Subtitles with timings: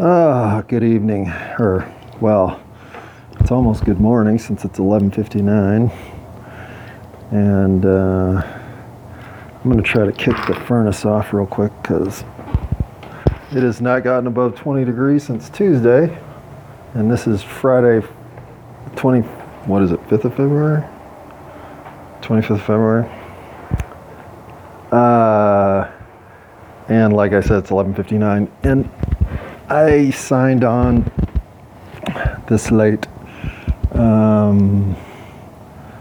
[0.00, 1.26] Ah, good evening,
[1.58, 2.60] or well,
[3.40, 5.90] it's almost good morning since it's 11:59,
[7.32, 12.22] and uh, I'm gonna try to kick the furnace off real quick because
[13.50, 16.16] it has not gotten above 20 degrees since Tuesday,
[16.94, 18.06] and this is Friday,
[18.94, 19.22] 20.
[19.66, 20.00] What is it?
[20.08, 20.84] 5th of February.
[22.22, 23.10] 25th of February.
[24.92, 25.90] Uh,
[26.86, 28.88] and like I said, it's 11:59, and
[29.70, 31.12] I signed on
[32.48, 33.06] this late,
[33.92, 34.96] um,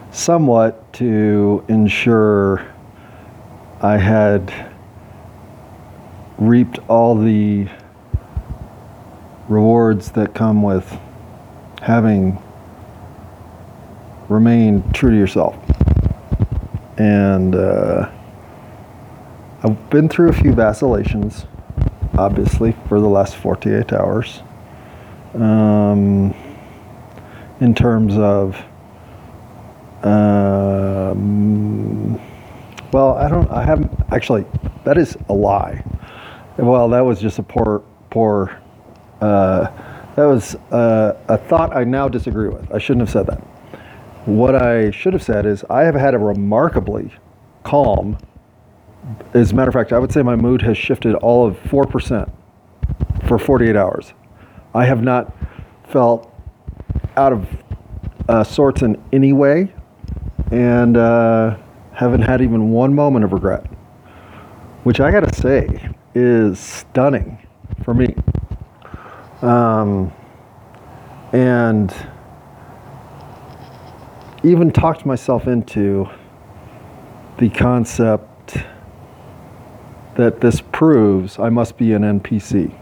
[0.10, 2.66] somewhat to ensure
[3.82, 4.54] I had
[6.38, 7.68] reaped all the
[9.50, 10.98] rewards that come with
[11.82, 12.42] having
[14.30, 15.58] remained true to yourself.
[16.98, 18.10] And uh,
[19.62, 21.46] I've been through a few vacillations
[22.18, 24.42] obviously, for the last 48 hours.
[25.34, 26.34] Um,
[27.60, 28.56] in terms of,
[30.04, 32.16] um,
[32.92, 34.46] well, I don't, I haven't, actually,
[34.84, 35.84] that is a lie.
[36.58, 38.60] Well, that was just a poor, poor,
[39.22, 39.68] uh,
[40.16, 42.72] that was uh, a thought I now disagree with.
[42.72, 43.40] I shouldn't have said that.
[44.26, 47.14] What I should have said is I have had a remarkably
[47.64, 48.18] calm
[49.34, 52.30] as a matter of fact, I would say my mood has shifted all of 4%
[53.28, 54.14] for 48 hours.
[54.74, 55.34] I have not
[55.90, 56.34] felt
[57.16, 57.48] out of
[58.28, 59.74] uh, sorts in any way
[60.52, 61.58] and uh,
[61.94, 63.66] haven't had even one moment of regret,
[64.84, 67.40] which I gotta say is stunning
[67.84, 68.16] for me.
[69.42, 70.12] Um,
[71.34, 71.94] and
[74.44, 76.08] even talked myself into
[77.38, 78.58] the concept
[80.18, 82.76] that this proves I must be an NPC.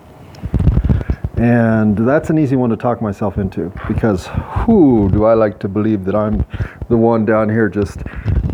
[1.37, 4.27] And that's an easy one to talk myself into because
[4.65, 6.45] who do I like to believe that I'm
[6.87, 7.99] the one down here just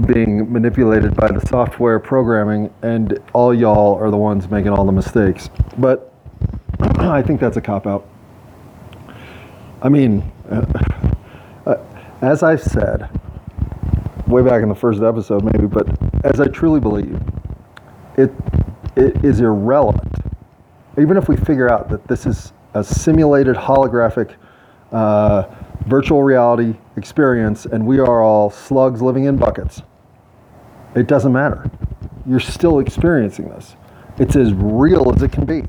[0.07, 4.91] being manipulated by the software programming and all y'all are the ones making all the
[4.91, 5.51] mistakes.
[5.77, 6.11] But
[6.97, 8.07] I think that's a cop out.
[9.83, 11.75] I mean, uh,
[12.21, 13.09] as I've said
[14.25, 15.87] way back in the first episode, maybe, but
[16.23, 17.19] as I truly believe,
[18.17, 18.31] it
[18.95, 20.13] it is irrelevant.
[20.97, 24.35] Even if we figure out that this is a simulated holographic
[24.91, 25.43] uh,
[25.85, 29.81] virtual reality experience and we are all slugs living in buckets,
[30.95, 31.69] it doesn't matter.
[32.25, 33.75] You're still experiencing this.
[34.19, 35.63] It's as real as it can be.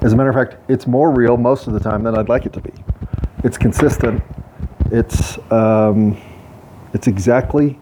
[0.00, 2.46] As a matter of fact, it's more real most of the time than I'd like
[2.46, 2.72] it to be.
[3.44, 4.22] It's consistent.
[4.90, 6.16] It's um,
[6.94, 7.78] it's exactly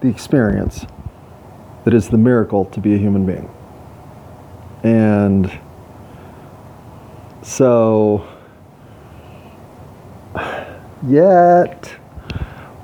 [0.00, 0.84] the experience
[1.84, 3.48] that is the miracle to be a human being.
[4.82, 5.50] And
[7.42, 8.26] so,
[11.06, 11.86] yet,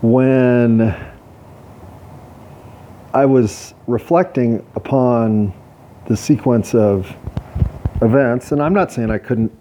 [0.03, 0.95] when
[3.15, 5.55] I was reflecting upon
[6.07, 7.15] the sequence of
[8.03, 9.53] events, and I'm not saying I couldn't,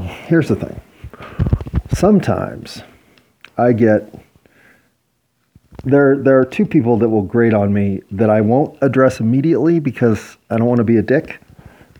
[0.00, 0.80] here's the thing.
[1.94, 2.82] Sometimes
[3.56, 4.12] I get
[5.84, 9.78] there there are two people that will grate on me that I won't address immediately
[9.78, 11.40] because I don't want to be a dick.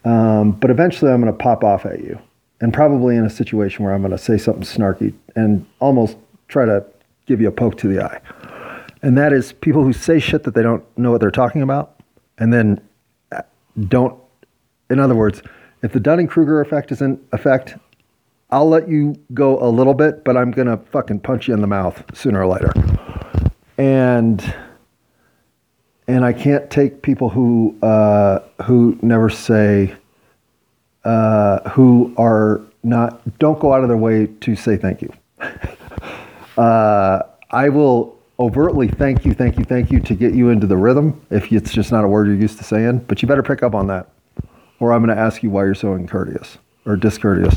[0.05, 2.19] Um, but eventually, I'm going to pop off at you,
[2.61, 6.17] and probably in a situation where I'm going to say something snarky and almost
[6.49, 6.85] try to
[7.27, 8.21] give you a poke to the eye.
[9.03, 12.01] And that is people who say shit that they don't know what they're talking about,
[12.39, 12.81] and then
[13.33, 13.43] uh,
[13.89, 14.19] don't.
[14.91, 15.43] In other words,
[15.83, 17.77] if the Dunning Kruger effect is in effect,
[18.51, 21.67] I'll let you go a little bit, but I'm gonna fucking punch you in the
[21.67, 22.73] mouth sooner or later
[23.79, 24.55] and
[26.09, 29.95] and I can't take people who uh, who never say
[31.05, 35.13] uh, who are not don't go out of their way to say thank you.
[36.61, 40.77] uh, I will overtly thank you, thank you, thank you to get you into the
[40.77, 42.99] rhythm if it's just not a word you're used to saying.
[43.09, 44.09] But you better pick up on that,
[44.81, 47.55] or I'm going to ask you why you're so uncourteous or discourteous.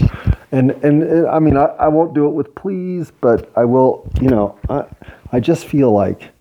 [0.52, 4.10] And and I mean I, I won't do it with please, but I will.
[4.22, 4.86] You know I
[5.32, 6.32] I just feel like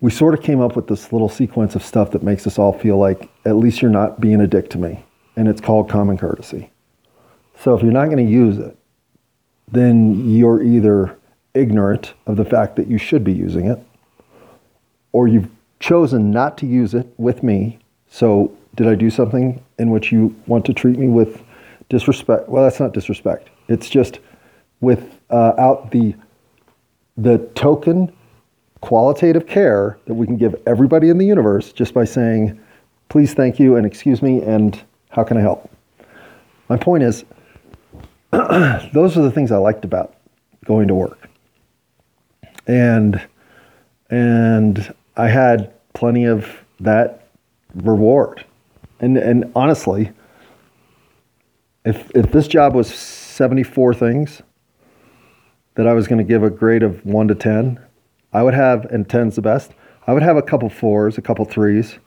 [0.00, 2.72] we sort of came up with this little sequence of stuff that makes us all
[2.72, 5.04] feel like at least you're not being a dick to me.
[5.36, 6.70] And it's called common courtesy.
[7.58, 8.76] So if you're not going to use it,
[9.70, 11.16] then you're either
[11.54, 13.78] ignorant of the fact that you should be using it,
[15.12, 15.48] or you've
[15.78, 17.78] chosen not to use it with me.
[18.08, 21.42] So did I do something in which you want to treat me with
[21.88, 22.48] disrespect?
[22.48, 23.50] Well, that's not disrespect.
[23.68, 24.20] It's just
[24.80, 26.14] without uh, the
[27.16, 28.12] the token
[28.80, 32.58] qualitative care that we can give everybody in the universe just by saying,
[33.08, 35.70] please, thank you, and excuse me, and how can I help?
[36.70, 37.24] my point is,
[38.30, 40.14] those are the things I liked about
[40.64, 41.28] going to work,
[42.66, 43.20] and
[44.08, 46.48] and I had plenty of
[46.78, 47.26] that
[47.74, 48.46] reward,
[49.00, 50.12] and and honestly,
[51.84, 54.42] if if this job was seventy four things
[55.80, 57.80] that I was going to give a grade of one to ten,
[58.32, 59.72] I would have and ten's the best.
[60.06, 61.98] I would have a couple fours, a couple threes,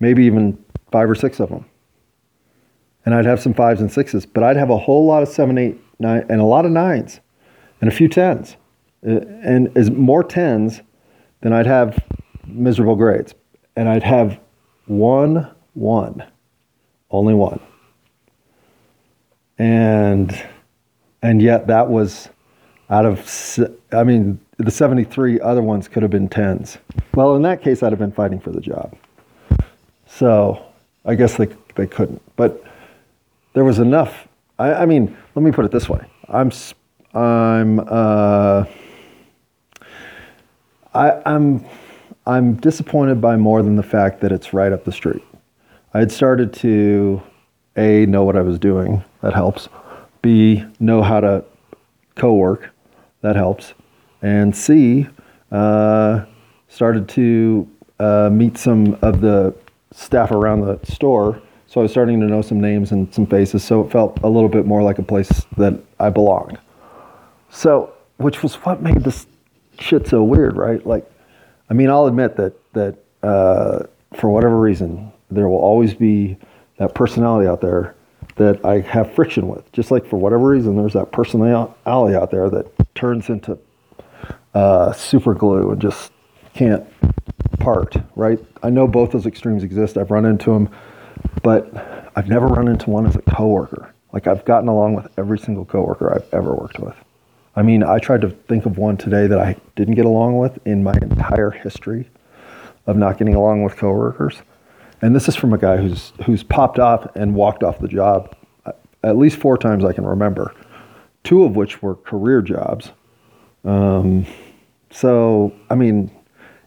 [0.00, 1.64] maybe even five or six of them
[3.04, 5.58] and I'd have some fives and sixes, but I'd have a whole lot of seven,
[5.58, 7.20] eight, nine, and a lot of nines,
[7.80, 8.56] and a few tens,
[9.06, 10.82] uh, and as more tens
[11.40, 11.98] than I'd have
[12.46, 13.34] miserable grades,
[13.76, 14.38] and I'd have
[14.86, 16.24] one, one,
[17.10, 17.60] only one,
[19.58, 20.46] and
[21.22, 22.28] and yet that was
[22.92, 23.58] out of,
[23.92, 26.76] I mean, the 73 other ones could have been tens.
[27.14, 28.94] Well, in that case, I'd have been fighting for the job.
[30.06, 30.62] So
[31.06, 32.62] I guess they they couldn't, but
[33.54, 34.28] there was enough.
[34.58, 36.52] I, I mean, let me put it this way: I'm
[37.14, 38.66] I'm uh,
[40.92, 41.64] I, I'm
[42.26, 45.24] I'm disappointed by more than the fact that it's right up the street.
[45.94, 47.22] I had started to
[47.76, 49.02] a know what I was doing.
[49.22, 49.70] That helps.
[50.20, 51.42] B know how to
[52.16, 52.71] co-work.
[53.22, 53.74] That helps.
[54.20, 55.08] And C
[55.50, 56.24] uh,
[56.68, 59.54] started to uh, meet some of the
[59.92, 61.42] staff around the store
[61.72, 64.28] so I was starting to know some names and some faces, so it felt a
[64.28, 66.58] little bit more like a place that I belonged.
[67.48, 69.26] So, which was what made this
[69.78, 70.86] shit so weird, right?
[70.86, 71.10] Like,
[71.70, 73.84] I mean, I'll admit that that uh,
[74.18, 76.36] for whatever reason, there will always be
[76.76, 77.94] that personality out there
[78.36, 79.72] that I have friction with.
[79.72, 83.58] Just like for whatever reason, there's that personality out there that turns into
[84.54, 86.12] uh, super glue and just
[86.54, 86.84] can't
[87.58, 88.38] part, right?
[88.62, 89.96] I know both those extremes exist.
[89.96, 90.68] I've run into them
[91.42, 93.94] but I've never run into one as a coworker.
[94.12, 96.96] Like I've gotten along with every single coworker I've ever worked with.
[97.56, 100.58] I mean, I tried to think of one today that I didn't get along with
[100.66, 102.08] in my entire history
[102.86, 104.42] of not getting along with coworkers.
[105.02, 108.34] And this is from a guy who's who's popped off and walked off the job
[108.64, 108.72] uh,
[109.02, 110.54] at least four times I can remember,
[111.24, 112.90] two of which were career jobs.
[113.64, 114.26] Um,
[114.90, 116.10] so, I mean,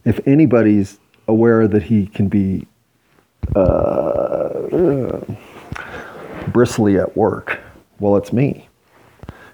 [0.05, 2.67] if anybody's aware that he can be
[3.55, 5.19] uh,
[6.47, 7.59] bristly at work.
[7.99, 8.67] Well, it's me.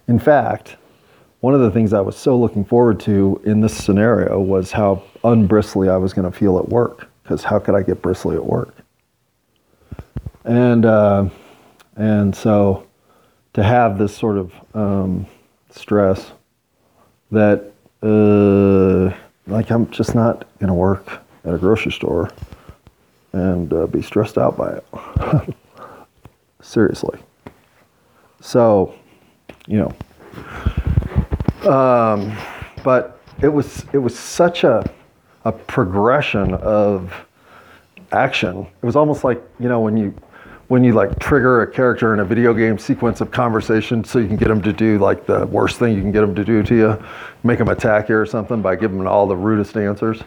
[0.08, 0.78] In fact,
[1.42, 5.04] one of the things I was so looking forward to in this scenario was how
[5.24, 7.08] unbristly I was going to feel at work.
[7.24, 8.76] Because how could I get bristly at work?
[10.44, 11.30] And uh,
[11.96, 12.88] and so
[13.54, 15.26] to have this sort of um,
[15.70, 16.32] stress
[17.32, 17.72] that
[18.04, 19.16] uh,
[19.48, 22.30] like I'm just not to work at a grocery store
[23.34, 25.56] and uh, be stressed out by it.
[26.62, 27.20] Seriously.
[28.42, 28.96] So,
[29.68, 32.36] you know, um,
[32.84, 34.90] but it was it was such a
[35.46, 37.14] a progression of
[38.12, 38.68] action.
[38.82, 40.14] It was almost like you know when you
[40.72, 44.28] when you like trigger a character in a video game sequence of conversation so you
[44.28, 46.64] can get them to do like the worst thing you can get them to do
[46.64, 47.06] to you,
[47.44, 50.22] make them attack you or something by giving them all the rudest answers.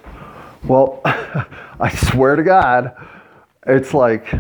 [0.65, 2.95] Well, I swear to God,
[3.67, 4.35] it's like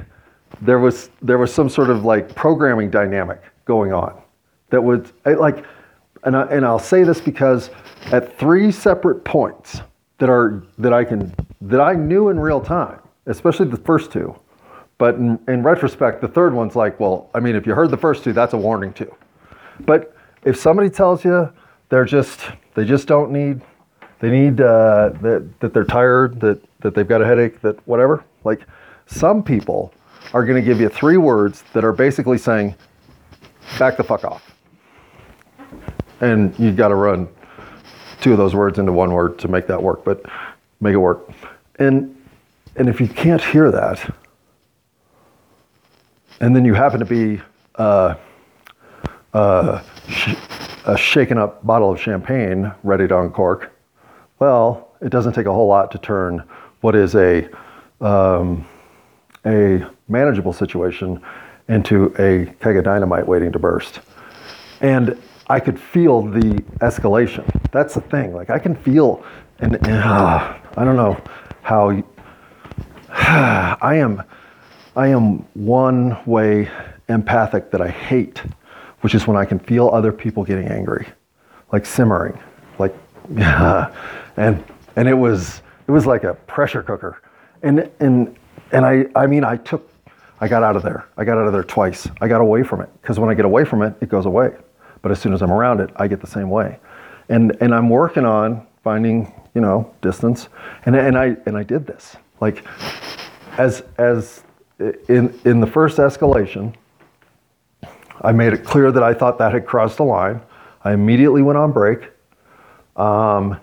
[0.60, 4.20] there was there was some sort of like programming dynamic going on
[4.68, 5.64] that would like,
[6.24, 7.70] and I, and I'll say this because
[8.12, 9.80] at three separate points
[10.18, 14.38] that are that I can that I knew in real time, especially the first two,
[14.98, 17.96] but in, in retrospect, the third one's like, well, I mean, if you heard the
[17.96, 19.12] first two, that's a warning too.
[19.80, 21.50] But if somebody tells you
[21.88, 22.40] they're just
[22.74, 23.60] they just don't need
[24.20, 28.24] they need uh, that that they're tired, that that they've got a headache, that whatever.
[28.44, 28.66] Like
[29.06, 29.92] some people
[30.32, 32.74] are going to give you three words that are basically saying,
[33.78, 34.54] "Back the fuck off,"
[36.20, 37.28] and you've got to run
[38.20, 40.24] two of those words into one word to make that work, but
[40.80, 41.28] make it work.
[41.78, 42.14] And
[42.76, 44.14] and if you can't hear that,
[46.40, 47.40] and then you happen to be
[47.76, 48.14] uh,
[49.32, 50.34] uh, sh-
[50.86, 53.72] a shaken up bottle of champagne ready to uncork,
[54.38, 56.42] well, it doesn't take a whole lot to turn
[56.80, 57.48] what is a
[58.00, 58.66] um,
[59.46, 61.22] a manageable situation
[61.68, 64.00] into a keg of dynamite waiting to burst.
[64.80, 67.44] And I could feel the escalation.
[67.70, 68.34] That's the thing.
[68.34, 69.24] Like I can feel,
[69.60, 71.20] and, and uh, I don't know
[71.62, 72.02] how.
[73.16, 74.22] I am,
[74.96, 76.70] I am one way
[77.08, 78.38] empathic that I hate,
[79.00, 81.08] which is when I can feel other people getting angry,
[81.72, 82.38] like simmering,
[82.78, 82.94] like
[83.36, 84.64] and
[84.96, 87.20] and it was it was like a pressure cooker,
[87.62, 88.36] and and
[88.70, 89.90] and I I mean I took
[90.40, 91.06] I got out of there.
[91.16, 92.06] I got out of there twice.
[92.20, 94.54] I got away from it because when I get away from it, it goes away.
[95.02, 96.78] But as soon as I'm around it, I get the same way.
[97.28, 100.48] And and I'm working on finding you know distance.
[100.86, 102.64] And and I and I did this like
[103.58, 104.43] as as
[104.78, 106.74] in in the first escalation.
[108.22, 110.40] I made it clear that I thought that had crossed the line.
[110.82, 112.10] I immediately went on break.
[112.96, 113.58] Um,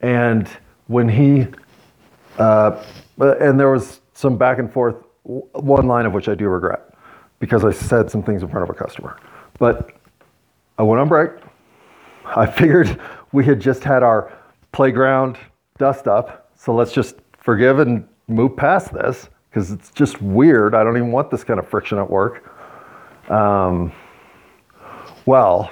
[0.00, 0.48] and
[0.86, 1.46] when he,
[2.38, 2.82] uh,
[3.18, 6.94] and there was some back and forth, one line of which I do regret
[7.38, 9.18] because I said some things in front of a customer.
[9.58, 9.92] But
[10.78, 11.30] I went on break.
[12.24, 13.00] I figured
[13.32, 14.32] we had just had our
[14.72, 15.36] playground
[15.78, 20.74] dust up, so let's just forgive and move past this because it's just weird.
[20.74, 22.48] I don't even want this kind of friction at work.
[23.30, 23.92] Um,
[25.26, 25.70] well,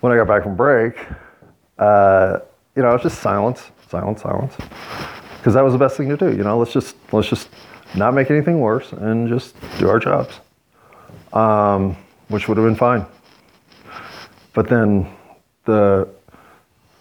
[0.00, 0.98] when I got back from break,
[1.78, 2.40] uh,
[2.76, 4.54] you know, it was just silence, silence, silence,
[5.38, 6.36] because that was the best thing to do.
[6.36, 7.48] You know, let's just let's just
[7.94, 10.40] not make anything worse and just do our jobs,
[11.32, 11.96] um,
[12.28, 13.06] which would have been fine.
[14.52, 15.10] But then
[15.64, 16.08] the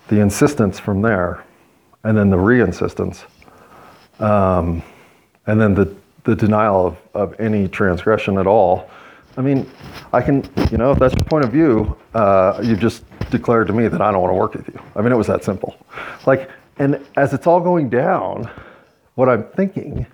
[0.07, 1.43] the insistence from there,
[2.03, 3.23] and then the re-insistence,
[4.19, 4.83] um,
[5.47, 8.89] and then the the denial of, of any transgression at all.
[9.35, 9.69] I mean,
[10.11, 13.73] I can, you know, if that's your point of view, uh, you just declared to
[13.73, 14.79] me that I don't want to work with you.
[14.95, 15.75] I mean, it was that simple.
[16.25, 18.49] Like, and as it's all going down,
[19.15, 20.05] what I'm thinking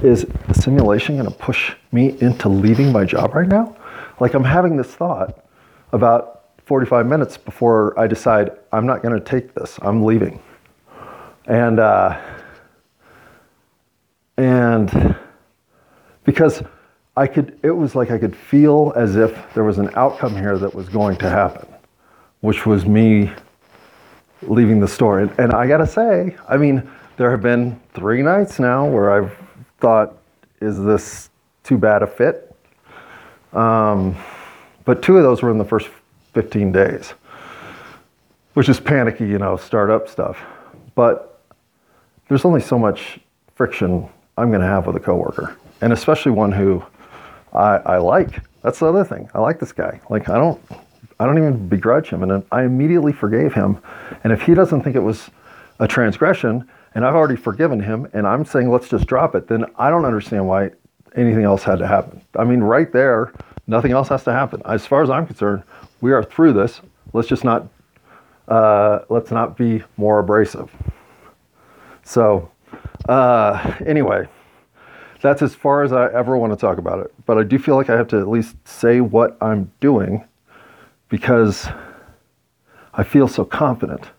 [0.00, 3.76] is the simulation going to push me into leaving my job right now?
[4.20, 5.44] Like, I'm having this thought
[5.92, 10.40] about 45 minutes before I decide I'm not going to take this, I'm leaving.
[11.46, 12.20] And, uh,
[14.36, 15.16] and
[16.24, 16.62] because
[17.16, 20.58] I could, it was like I could feel as if there was an outcome here
[20.58, 21.68] that was going to happen,
[22.40, 23.30] which was me
[24.42, 25.20] leaving the store.
[25.20, 29.36] And, and I gotta say, I mean, there have been three nights now where I've
[29.78, 30.16] thought,
[30.60, 31.30] is this
[31.62, 32.54] too bad a fit?
[33.52, 34.16] Um,
[34.84, 35.88] but two of those were in the first
[36.32, 37.14] 15 days,
[38.54, 40.36] which is panicky, you know, startup stuff.
[40.96, 41.40] But
[42.28, 43.20] there's only so much
[43.54, 46.84] friction I'm going to have with a coworker, and especially one who
[47.52, 48.40] I, I like.
[48.62, 49.28] That's the other thing.
[49.34, 50.00] I like this guy.
[50.10, 50.60] Like I don't,
[51.20, 53.78] I don't even begrudge him, and I immediately forgave him.
[54.24, 55.30] And if he doesn't think it was
[55.78, 59.64] a transgression, and I've already forgiven him, and I'm saying let's just drop it, then
[59.78, 60.70] I don't understand why
[61.16, 62.20] anything else had to happen.
[62.36, 63.32] I mean, right there,
[63.66, 64.62] nothing else has to happen.
[64.64, 65.62] As far as I'm concerned,
[66.00, 66.80] we are through this.
[67.12, 67.68] Let's just not,
[68.48, 70.70] uh, let's not be more abrasive.
[72.02, 72.50] So
[73.08, 74.26] uh, anyway,
[75.20, 77.14] that's as far as I ever want to talk about it.
[77.26, 80.24] But I do feel like I have to at least say what I'm doing
[81.08, 81.66] because
[82.92, 84.10] I feel so confident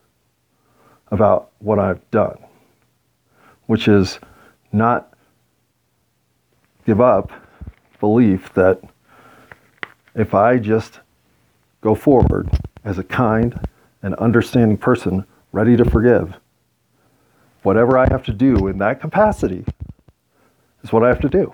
[1.11, 2.37] about what I've done,
[3.67, 4.19] which is
[4.71, 5.13] not
[6.85, 7.31] give up
[7.99, 8.81] belief that
[10.15, 10.99] if I just
[11.81, 12.49] go forward
[12.83, 13.59] as a kind
[14.01, 16.35] and understanding person ready to forgive,
[17.65, 19.65] whatever I have to do in that capacity
[20.83, 21.53] is what I have to do.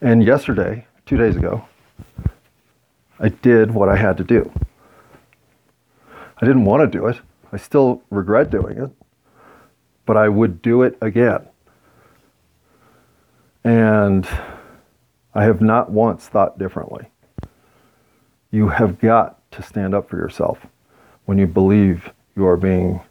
[0.00, 1.66] And yesterday, two days ago,
[3.20, 4.50] I did what I had to do.
[6.40, 7.20] I didn't want to do it.
[7.52, 8.90] I still regret doing it,
[10.06, 11.46] but I would do it again.
[13.62, 14.26] And
[15.34, 17.06] I have not once thought differently.
[18.50, 20.66] You have got to stand up for yourself
[21.26, 23.02] when you believe you are being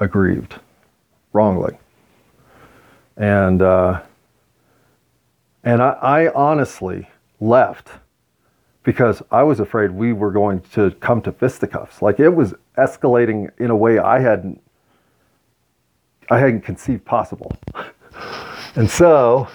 [0.00, 0.58] aggrieved
[1.32, 1.78] wrongly.
[3.16, 4.02] And, uh,
[5.62, 7.90] and I, I honestly left
[8.82, 12.00] because I was afraid we were going to come to fisticuffs.
[12.02, 14.60] Like it was escalating in a way I hadn't,
[16.30, 17.52] I hadn't conceived possible.
[18.74, 19.48] and so,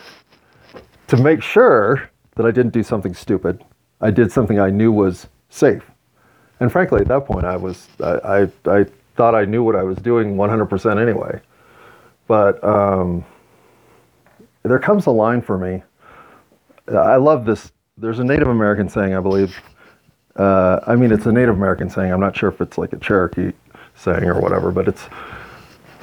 [1.07, 3.63] to make sure that I didn't do something stupid,
[4.01, 5.89] I did something I knew was safe.
[6.59, 8.85] And frankly, at that point, I was, I, I, I
[9.15, 11.39] thought I knew what I was doing 100% anyway.
[12.27, 13.23] But um,
[14.63, 15.83] there comes a line for me.
[16.87, 17.71] I love this.
[17.97, 19.59] There's a Native American saying, I believe.
[20.35, 22.11] Uh, I mean, it's a Native American saying.
[22.11, 23.51] I'm not sure if it's like a Cherokee
[23.95, 25.07] saying or whatever, but it's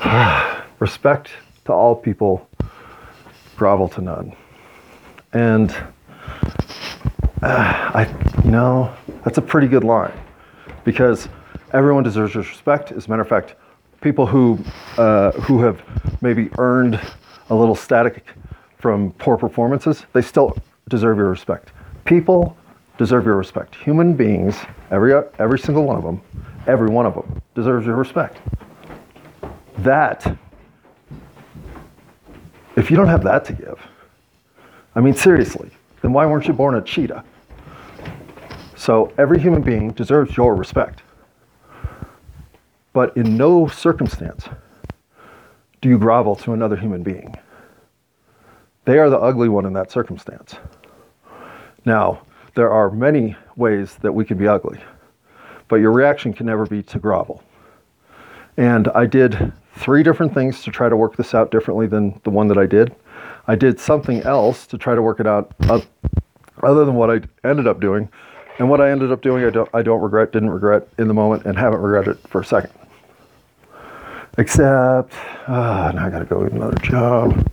[0.81, 1.31] respect
[1.67, 2.49] to all people,
[3.57, 4.35] grovel to none.
[5.33, 5.71] And
[7.43, 10.19] uh, I, you know, that's a pretty good line
[10.85, 11.29] because
[11.73, 12.93] everyone deserves respect.
[12.93, 13.55] As a matter of fact,
[14.01, 14.59] people who
[14.99, 15.83] uh, who have
[16.21, 17.01] maybe earned
[17.51, 18.25] a little static
[18.79, 20.57] from poor performances, they still
[20.89, 21.73] deserve your respect.
[22.05, 22.57] People
[22.99, 23.75] deserve your respect.
[23.77, 24.57] Human beings,
[24.91, 26.21] every every single one of them,
[26.67, 28.39] every one of them deserves your respect.
[29.79, 30.37] That
[32.77, 33.81] if you don't have that to give,
[34.95, 35.71] I mean, seriously,
[36.03, 37.25] then why weren't you born a cheetah?
[38.77, 41.03] So every human being deserves your respect.
[42.93, 44.49] But in no circumstance
[45.83, 47.35] do you grovel to another human being.
[48.85, 50.55] They are the ugly one in that circumstance.
[51.85, 52.23] Now,
[52.55, 54.79] there are many ways that we can be ugly,
[55.69, 57.43] but your reaction can never be to grovel.
[58.57, 62.31] And I did three different things to try to work this out differently than the
[62.31, 62.95] one that I did.
[63.49, 65.81] I did something else to try to work it out uh,
[66.63, 68.09] other than what I ended up doing.
[68.59, 71.15] And what I ended up doing, I don't, I don't regret, didn't regret in the
[71.15, 72.73] moment, and haven't regretted for a second.
[74.39, 75.13] Except,
[75.47, 77.47] uh, now I gotta go get another job,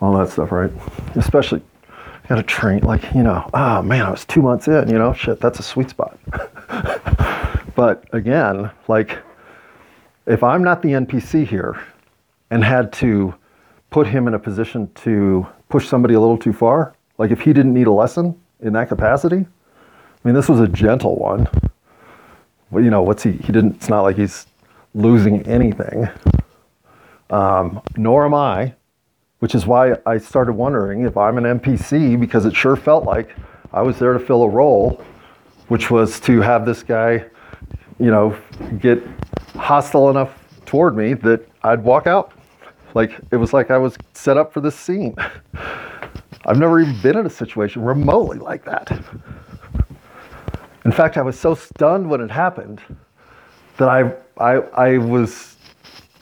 [0.00, 0.70] all that stuff, right?
[1.16, 1.62] Especially,
[2.28, 5.40] gotta train, like, you know, oh man, I was two months in, you know, shit,
[5.40, 6.18] that's a sweet spot.
[7.74, 9.18] but again, like,
[10.26, 11.78] if I'm not the NPC here
[12.50, 13.34] and had to
[13.90, 17.52] put him in a position to push somebody a little too far, like if he
[17.52, 19.46] didn't need a lesson in that capacity,
[20.24, 21.48] mean, this was a gentle one.
[22.72, 23.32] You know, what's he?
[23.32, 23.76] He didn't.
[23.76, 24.46] It's not like he's
[24.94, 26.08] losing anything.
[27.30, 28.74] Um, nor am I,
[29.38, 33.34] which is why I started wondering if I'm an NPC because it sure felt like
[33.72, 35.04] I was there to fill a role,
[35.68, 37.24] which was to have this guy,
[37.98, 38.36] you know,
[38.78, 39.02] get
[39.56, 42.32] hostile enough toward me that I'd walk out.
[42.94, 45.14] Like it was like I was set up for this scene.
[46.46, 48.92] I've never even been in a situation remotely like that.
[50.84, 52.80] In fact, I was so stunned when it happened
[53.78, 55.56] that I I I was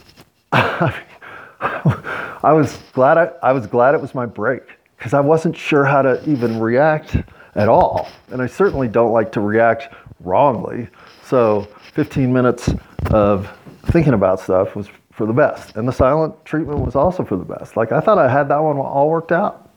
[0.52, 4.62] I was glad I, I was glad it was my break
[4.96, 7.16] because I wasn't sure how to even react
[7.54, 8.08] at all.
[8.30, 10.88] And I certainly don't like to react wrongly.
[11.24, 11.62] So
[11.94, 12.70] 15 minutes
[13.06, 13.50] of
[13.86, 15.76] thinking about stuff was for the best.
[15.76, 17.76] And the silent treatment was also for the best.
[17.76, 19.70] Like I thought I had that one all worked out.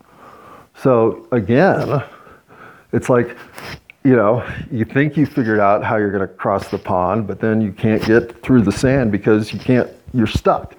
[0.75, 2.04] So again,
[2.92, 3.36] it's like,
[4.06, 7.39] you know, you think you figured out how you're going to cross the pond, but
[7.39, 10.76] then you can't get through the sand because you can't, you're stuck.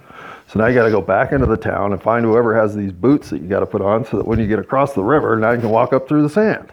[0.47, 2.93] So now you got to go back into the town and find whoever has these
[2.93, 5.35] boots that you got to put on so that when you get across the river,
[5.35, 6.71] now you can walk up through the sand.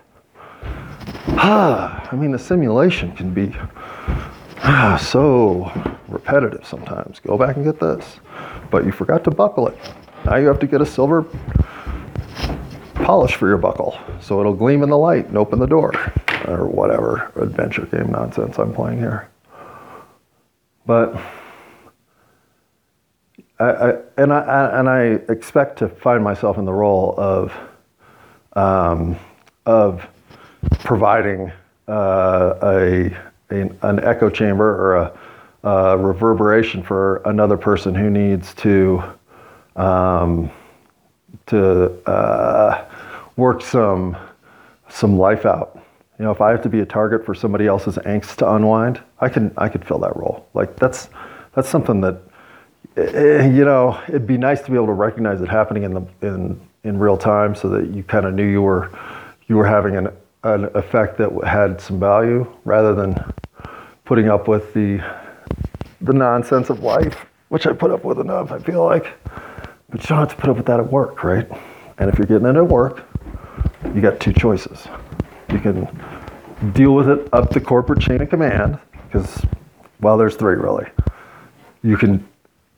[1.30, 3.52] Ah, I mean, the simulation can be
[4.62, 5.72] ah, so
[6.06, 7.18] repetitive sometimes.
[7.18, 8.20] Go back and get this.
[8.70, 9.76] But you forgot to buckle it.
[10.24, 11.26] Now you have to get a silver
[12.94, 15.92] polish for your buckle so it'll gleam in the light and open the door
[16.46, 19.28] or whatever adventure game nonsense I'm playing here.
[20.86, 21.16] But
[23.58, 25.02] I, I, and I and I
[25.32, 27.52] expect to find myself in the role of
[28.54, 29.16] um,
[29.66, 30.06] of
[30.80, 31.52] providing
[31.88, 33.16] uh, a,
[33.50, 35.18] a, an echo chamber or a,
[35.68, 39.02] a, reverberation for another person who needs to
[39.76, 40.50] um,
[41.46, 42.84] to uh,
[43.36, 44.16] work some
[44.88, 45.73] some life out.
[46.18, 49.02] You know, if I have to be a target for somebody else's angst to unwind,
[49.20, 50.46] I can I could fill that role.
[50.54, 51.08] Like that's
[51.54, 52.20] that's something that
[52.96, 56.06] eh, you know it'd be nice to be able to recognize it happening in the
[56.22, 58.90] in in real time, so that you kind of knew you were
[59.48, 60.08] you were having an
[60.44, 63.16] an effect that had some value, rather than
[64.04, 65.02] putting up with the
[66.00, 68.52] the nonsense of life, which I put up with enough.
[68.52, 69.06] I feel like,
[69.88, 71.50] but you don't have to put up with that at work, right?
[71.98, 73.04] And if you're getting it at work,
[73.94, 74.86] you got two choices.
[75.50, 75.88] You can
[76.72, 79.44] deal with it up the corporate chain of command, because,
[80.00, 80.86] well, there's three really.
[81.82, 82.26] You can,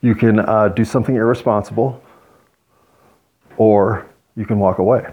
[0.00, 2.02] you can uh, do something irresponsible,
[3.56, 5.06] or you can walk away.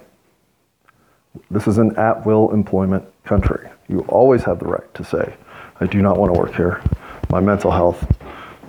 [1.49, 3.69] This is an at will employment country.
[3.87, 5.33] You always have the right to say,
[5.79, 6.81] I do not want to work here.
[7.29, 8.05] My mental health,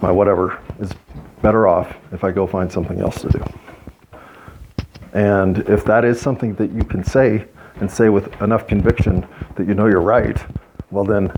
[0.00, 0.90] my whatever, is
[1.42, 3.44] better off if I go find something else to do.
[5.12, 7.46] And if that is something that you can say
[7.80, 10.42] and say with enough conviction that you know you're right,
[10.90, 11.32] well, then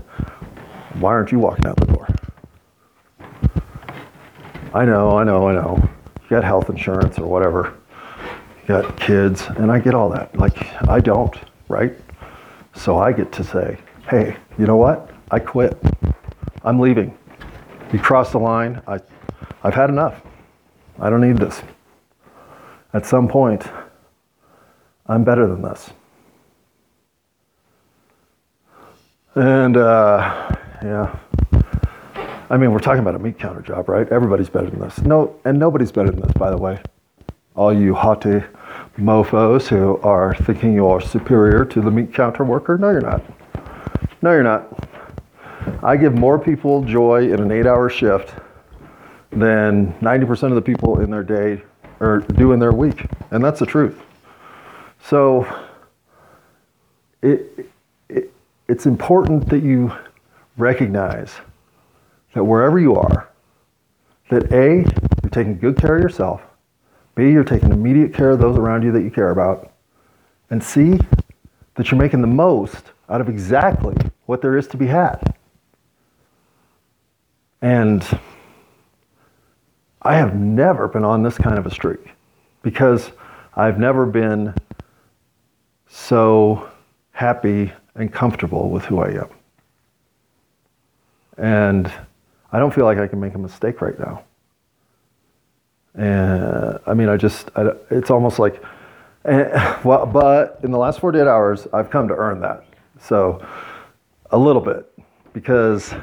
[0.99, 2.07] why aren't you walking out the door?
[4.73, 5.89] I know, I know, I know.
[6.23, 7.73] You got health insurance or whatever.
[8.61, 10.37] You got kids, and I get all that.
[10.37, 11.35] Like, I don't,
[11.69, 11.93] right?
[12.75, 13.77] So I get to say,
[14.09, 15.09] hey, you know what?
[15.31, 15.77] I quit.
[16.63, 17.17] I'm leaving.
[17.91, 18.81] You crossed the line.
[18.87, 18.99] I,
[19.63, 20.21] I've had enough.
[20.99, 21.61] I don't need this
[22.93, 23.63] at some point,
[25.05, 25.91] I'm better than this.
[29.37, 30.49] And uh,
[30.81, 31.15] yeah,
[32.49, 34.11] I mean, we're talking about a meat counter job, right?
[34.11, 34.99] Everybody's better than this.
[35.01, 36.81] No, and nobody's better than this, by the way.
[37.55, 38.41] All you haughty
[38.97, 43.21] mofos who are thinking you are superior to the meat counter worker, no, you're not.
[44.23, 44.67] No, you're not.
[45.83, 48.33] I give more people joy in an eight hour shift
[49.29, 51.61] than 90% of the people in their day
[51.99, 53.05] or do in their week.
[53.29, 54.01] And that's the truth.
[54.99, 55.45] So
[57.21, 57.69] it,
[58.09, 58.33] it,
[58.67, 59.91] it's important that you
[60.57, 61.33] recognize
[62.33, 63.29] that wherever you are,
[64.29, 64.77] that A,
[65.23, 66.41] you're taking good care of yourself,
[67.15, 69.71] B, you're taking immediate care of those around you that you care about,
[70.49, 70.99] and C,
[71.75, 75.35] that you're making the most out of exactly what there is to be had.
[77.61, 78.05] And
[80.01, 82.11] I have never been on this kind of a streak
[82.61, 83.11] because
[83.55, 84.53] I've never been
[85.87, 86.69] so
[87.11, 89.29] happy and comfortable with who I am.
[91.37, 91.91] And
[92.51, 94.23] I don't feel like I can make a mistake right now.
[95.95, 98.63] And I mean, I just, I, it's almost like,
[99.25, 102.63] eh, well, but in the last 48 hours, I've come to earn that.
[103.01, 103.45] So
[104.31, 104.91] a little bit
[105.33, 105.93] because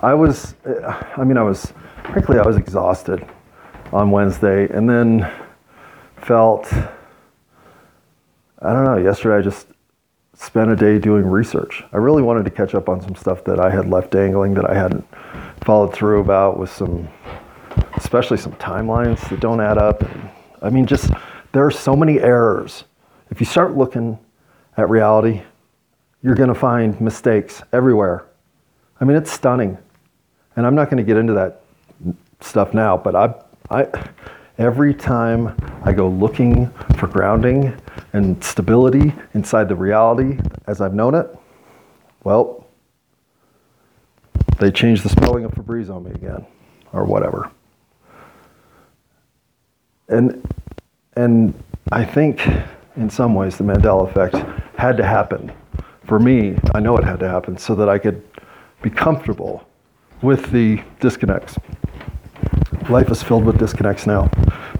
[0.00, 1.72] I was, eh, I mean, I was,
[2.04, 3.26] frankly, I was exhausted
[3.92, 5.30] on Wednesday and then
[6.16, 6.72] felt,
[8.60, 9.66] I don't know, yesterday I just
[10.42, 11.84] spent a day doing research.
[11.92, 14.68] I really wanted to catch up on some stuff that I had left dangling that
[14.68, 15.06] I hadn't
[15.64, 17.08] followed through about with some,
[17.96, 20.02] especially some timelines that don't add up.
[20.02, 21.12] And, I mean, just
[21.52, 22.84] there are so many errors.
[23.30, 24.18] If you start looking
[24.76, 25.42] at reality,
[26.22, 28.26] you're going to find mistakes everywhere.
[29.00, 29.78] I mean, it's stunning.
[30.56, 31.62] And I'm not going to get into that
[32.40, 33.34] stuff now, but I,
[33.70, 34.08] I,
[34.58, 37.76] every time I go looking for grounding
[38.12, 41.26] and stability inside the reality as I've known it,
[42.24, 42.66] well,
[44.58, 46.46] they change the spelling of Febreze on me again,
[46.92, 47.50] or whatever.
[50.08, 50.46] And
[51.16, 51.54] and
[51.90, 52.46] I think
[52.96, 54.36] in some ways the Mandela effect
[54.78, 55.52] had to happen.
[56.06, 58.22] For me, I know it had to happen so that I could
[58.82, 59.66] be comfortable
[60.20, 61.56] with the disconnects.
[62.92, 64.30] Life is filled with disconnects now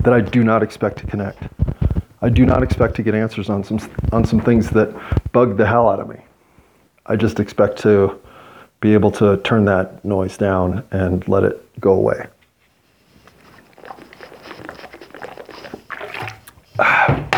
[0.02, 1.44] that I do not expect to connect.
[2.20, 3.80] I do not expect to get answers on some
[4.12, 4.94] on some things that
[5.32, 6.16] bug the hell out of me.
[7.06, 8.20] I just expect to
[8.80, 12.26] be able to turn that noise down and let it go away.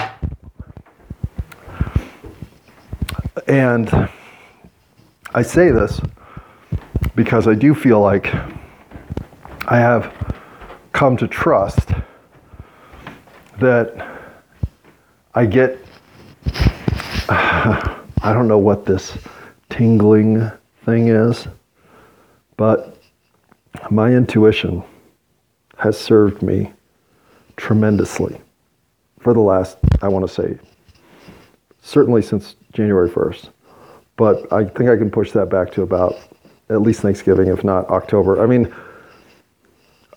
[3.46, 4.08] And
[5.34, 6.00] I say this
[7.14, 8.34] because I do feel like
[9.66, 10.33] I have
[10.94, 11.90] come to trust
[13.58, 14.22] that
[15.34, 15.78] I get,
[17.28, 19.18] I don't know what this
[19.70, 20.50] tingling
[20.84, 21.48] thing is,
[22.56, 22.96] but
[23.90, 24.84] my intuition
[25.78, 26.72] has served me
[27.56, 28.40] tremendously
[29.18, 30.58] for the last, I want to say,
[31.82, 33.50] certainly since January 1st.
[34.16, 36.16] But I think I can push that back to about
[36.70, 38.40] at least Thanksgiving, if not October.
[38.40, 38.72] I mean,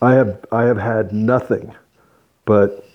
[0.02, 1.76] I have I have had nothing
[2.46, 2.88] but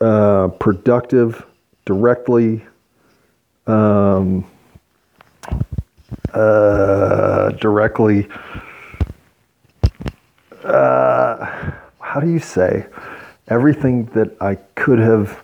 [0.00, 1.44] uh, productive,
[1.84, 2.64] directly
[3.66, 4.44] um,
[6.32, 8.28] uh, directly.
[10.62, 12.86] Uh, how do you say
[13.48, 15.42] everything that I could have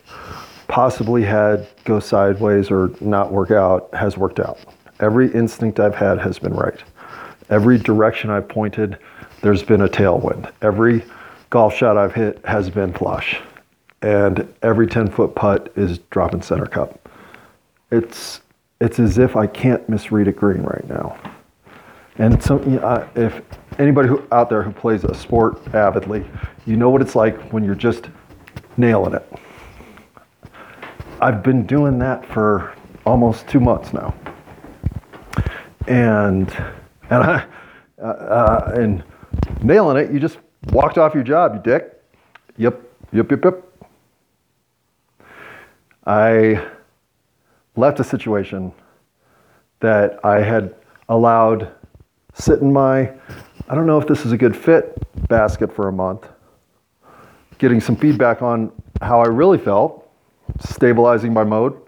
[0.70, 4.58] possibly had go sideways or not work out has worked out.
[5.00, 6.80] Every instinct I've had has been right.
[7.48, 8.96] Every direction I've pointed,
[9.42, 10.52] there's been a tailwind.
[10.62, 11.04] Every
[11.50, 13.40] golf shot I've hit has been flush.
[14.02, 17.08] And every 10 foot putt is dropping center cup.
[17.90, 18.40] It's,
[18.80, 21.18] it's as if I can't misread a green right now.
[22.16, 22.60] And so,
[23.14, 23.40] if
[23.78, 26.24] anybody who, out there who plays a sport avidly,
[26.66, 28.10] you know what it's like when you're just
[28.76, 29.26] nailing it.
[31.22, 32.74] I've been doing that for
[33.06, 34.14] almost two months now,
[35.86, 36.50] and
[37.10, 37.46] and I
[37.98, 39.02] uh, uh, and
[39.62, 40.12] nailing it.
[40.12, 40.38] You just
[40.72, 42.02] walked off your job, you dick.
[42.56, 42.80] Yep,
[43.12, 43.64] yep, yep, yep.
[46.06, 46.66] I
[47.76, 48.72] left a situation
[49.80, 50.74] that I had
[51.08, 51.70] allowed
[52.34, 53.12] sit in my
[53.68, 56.26] I don't know if this is a good fit basket for a month.
[57.58, 60.10] Getting some feedback on how I really felt
[60.58, 61.80] stabilizing my mode,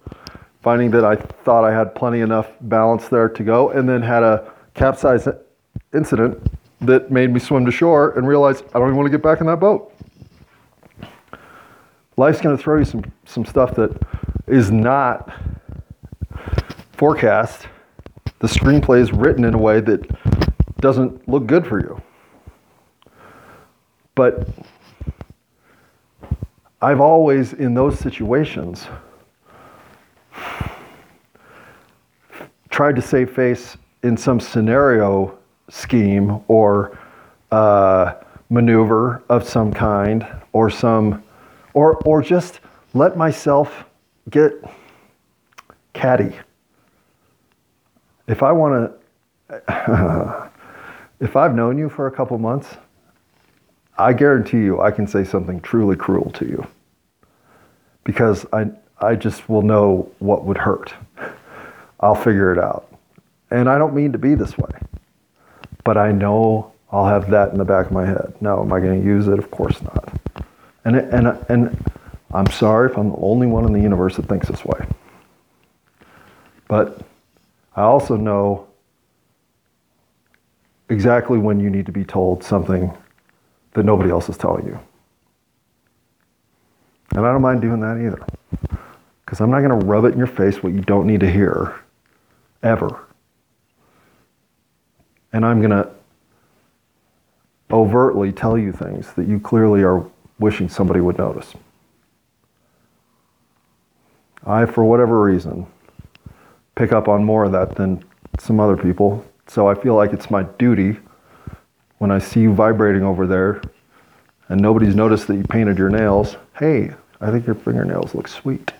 [0.62, 4.22] finding that I thought I had plenty enough balance there to go, and then had
[4.22, 5.26] a capsize
[5.92, 6.40] incident
[6.82, 9.40] that made me swim to shore and realize I don't even want to get back
[9.40, 9.92] in that boat.
[12.16, 13.96] Life's going to throw you some, some stuff that
[14.46, 15.32] is not
[16.92, 17.66] forecast.
[18.40, 22.02] The screenplay is written in a way that doesn't look good for you.
[24.14, 24.48] But
[26.82, 28.86] I've always, in those situations,
[32.68, 35.38] tried to save face in some scenario
[35.72, 36.98] scheme or
[37.50, 38.14] uh,
[38.50, 41.22] maneuver of some kind or some
[41.72, 42.60] or or just
[42.92, 43.84] let myself
[44.28, 44.52] get
[45.94, 46.36] catty.
[48.28, 48.92] If I want
[49.48, 50.50] to,
[51.20, 52.68] if I've known you for a couple months,
[53.96, 56.66] I guarantee you I can say something truly cruel to you
[58.04, 58.66] because I,
[58.98, 60.92] I just will know what would hurt.
[62.00, 62.92] I'll figure it out.
[63.50, 64.70] And I don't mean to be this way,
[65.84, 68.34] but I know I'll have that in the back of my head.
[68.40, 69.38] No, am I going to use it?
[69.38, 70.20] Of course not.
[70.84, 71.92] And, and, and
[72.32, 74.86] I'm sorry if I'm the only one in the universe that thinks this way.
[76.68, 77.00] But
[77.76, 78.68] I also know
[80.88, 82.92] exactly when you need to be told something
[83.72, 84.78] that nobody else is telling you.
[87.14, 88.24] And I don't mind doing that either.
[89.24, 91.30] Because I'm not going to rub it in your face what you don't need to
[91.30, 91.80] hear,
[92.62, 93.06] ever.
[95.32, 95.90] And I'm going to
[97.70, 100.04] overtly tell you things that you clearly are
[100.38, 101.54] wishing somebody would notice.
[104.44, 105.66] I, for whatever reason,
[106.74, 108.04] pick up on more of that than
[108.38, 109.24] some other people.
[109.46, 110.98] So I feel like it's my duty
[111.98, 113.62] when I see you vibrating over there
[114.48, 116.36] and nobody's noticed that you painted your nails.
[116.58, 118.72] Hey, I think your fingernails look sweet.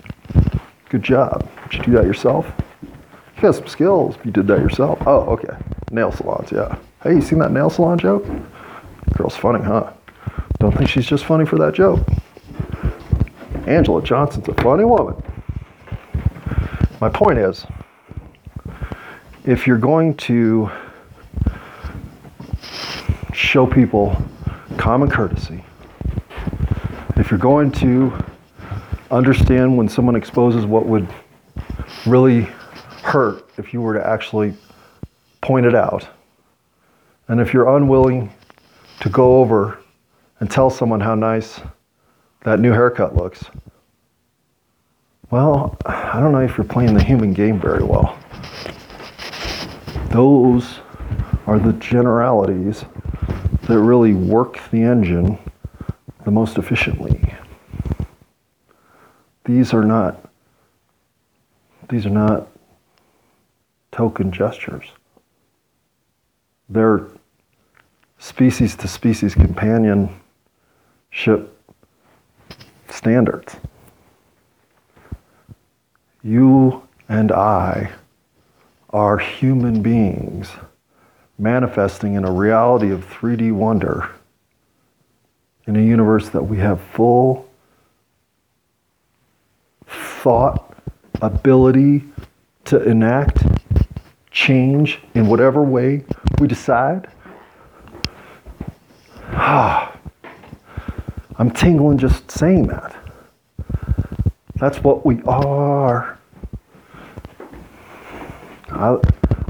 [0.89, 1.49] Good job.
[1.71, 2.53] Did you do that yourself?
[2.83, 4.17] You got some skills.
[4.25, 4.99] You did that yourself.
[5.07, 5.57] Oh, okay.
[5.93, 6.79] Nail salons, yeah.
[7.03, 8.25] Hey, you seen that nail salon joke?
[9.15, 9.93] Girl's funny, huh?
[10.59, 12.01] Don't think she's just funny for that joke.
[13.67, 15.23] Anjelah Johnson's a funny woman.
[16.99, 17.67] My point is,
[19.45, 20.71] if you're going to
[23.35, 24.17] show people
[24.79, 25.63] common courtesy,
[27.17, 28.13] if you're going to
[29.11, 31.07] understand when someone exposes what would
[32.07, 32.49] really
[33.03, 34.55] hurt if you were to actually
[35.43, 36.09] point it out,
[37.29, 38.33] and if you're unwilling
[39.01, 39.79] to go over
[40.41, 41.61] and tell someone how nice
[42.45, 43.45] that new haircut looks,
[45.31, 48.19] well, I don't know if you're playing the human game very well.
[50.11, 50.81] Those
[51.47, 52.85] are the generalities
[53.63, 55.39] that really work the engine
[56.25, 57.35] the most efficiently.
[59.45, 60.19] These are not
[61.89, 62.49] these are not
[63.91, 64.85] token gestures.
[66.73, 67.07] They're
[68.19, 70.17] species to species companionship
[72.89, 73.57] standards.
[76.23, 77.93] You and I
[78.89, 80.51] are human beings
[81.39, 84.09] manifesting in a reality of 3D wonder
[85.67, 87.51] in a universe that we have full
[89.87, 90.75] thought,
[91.21, 92.05] ability
[92.65, 93.45] to enact
[94.33, 96.05] change in whatever way
[96.41, 97.09] we decide.
[99.35, 99.97] Ah,
[101.37, 102.97] I'm tingling just saying that.
[104.57, 106.19] That's what we are.
[108.71, 108.97] I,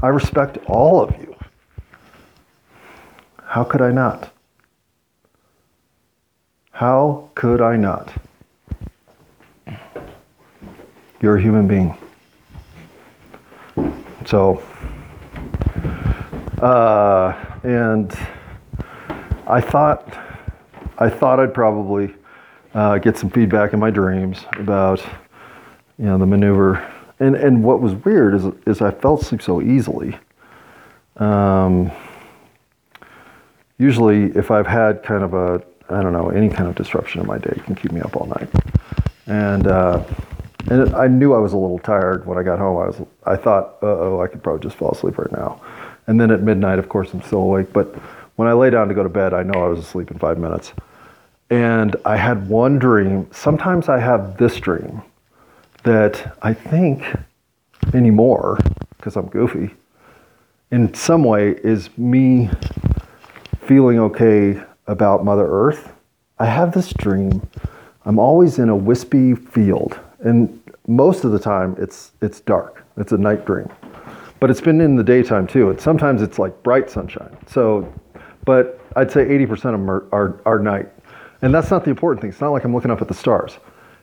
[0.01, 1.35] I respect all of you.
[3.43, 4.31] How could I not?
[6.71, 8.11] How could I not?
[11.21, 11.95] You're a human being.
[14.25, 14.63] So,
[16.61, 17.33] uh,
[17.63, 18.11] and
[19.47, 20.17] I thought,
[20.97, 22.13] I thought I'd probably
[22.73, 25.01] uh, get some feedback in my dreams about,
[25.97, 26.89] you know, the maneuver.
[27.19, 30.17] And and what was weird is is I fell asleep so easily.
[31.17, 31.91] Um,
[33.77, 37.27] usually if I've had kind of a, I don't know, any kind of disruption in
[37.27, 38.49] my day can keep me up all night.
[39.27, 40.03] And, uh,
[40.69, 42.77] and I knew I was a little tired when I got home.
[42.77, 45.61] I was, I thought, oh, I could probably just fall asleep right now.
[46.07, 47.73] And then at midnight, of course, I'm still awake.
[47.73, 47.93] But
[48.35, 50.37] when I lay down to go to bed, I know I was asleep in five
[50.37, 50.73] minutes.
[51.49, 53.27] And I had one dream.
[53.31, 55.01] Sometimes I have this dream
[55.83, 57.03] that I think
[57.93, 58.57] anymore,
[58.97, 59.75] because I'm goofy,
[60.71, 62.49] in some way is me
[63.67, 65.91] feeling okay about Mother Earth,
[66.39, 67.47] I have this dream.
[68.05, 72.85] I'm always in a wispy field, and most of the time it's it's dark.
[72.97, 73.69] It's a night dream,
[74.39, 75.69] but it's been in the daytime too.
[75.69, 77.35] And sometimes it's like bright sunshine.
[77.47, 77.91] So,
[78.45, 80.89] but I'd say 80% of them are, are, are night,
[81.41, 82.29] and that's not the important thing.
[82.29, 83.57] It's not like I'm looking up at the stars.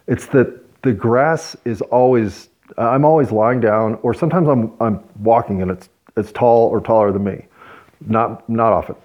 [0.06, 2.48] It's that the grass is always.
[2.78, 7.12] I'm always lying down, or sometimes I'm I'm walking and it's it's tall or taller
[7.12, 7.46] than me.
[8.06, 8.96] Not not often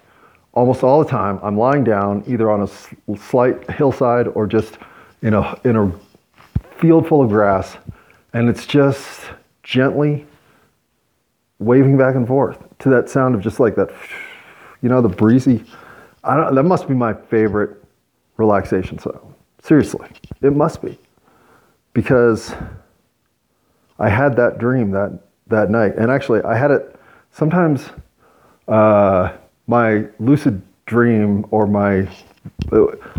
[0.56, 4.78] almost all the time, I'm lying down either on a slight hillside or just
[5.22, 5.92] in a, in a
[6.78, 7.76] field full of grass,
[8.32, 9.22] and it's just
[9.62, 10.26] gently
[11.58, 13.90] waving back and forth to that sound of just like that,
[14.82, 15.64] you know, the breezy.
[16.24, 17.82] I don't, that must be my favorite
[18.36, 19.34] relaxation sound.
[19.62, 20.08] Seriously,
[20.42, 20.98] it must be.
[21.96, 22.54] because
[23.98, 26.94] I had that dream that that night, and actually I had it
[27.32, 27.88] sometimes.
[28.68, 29.32] Uh,
[29.68, 32.06] my lucid dream or my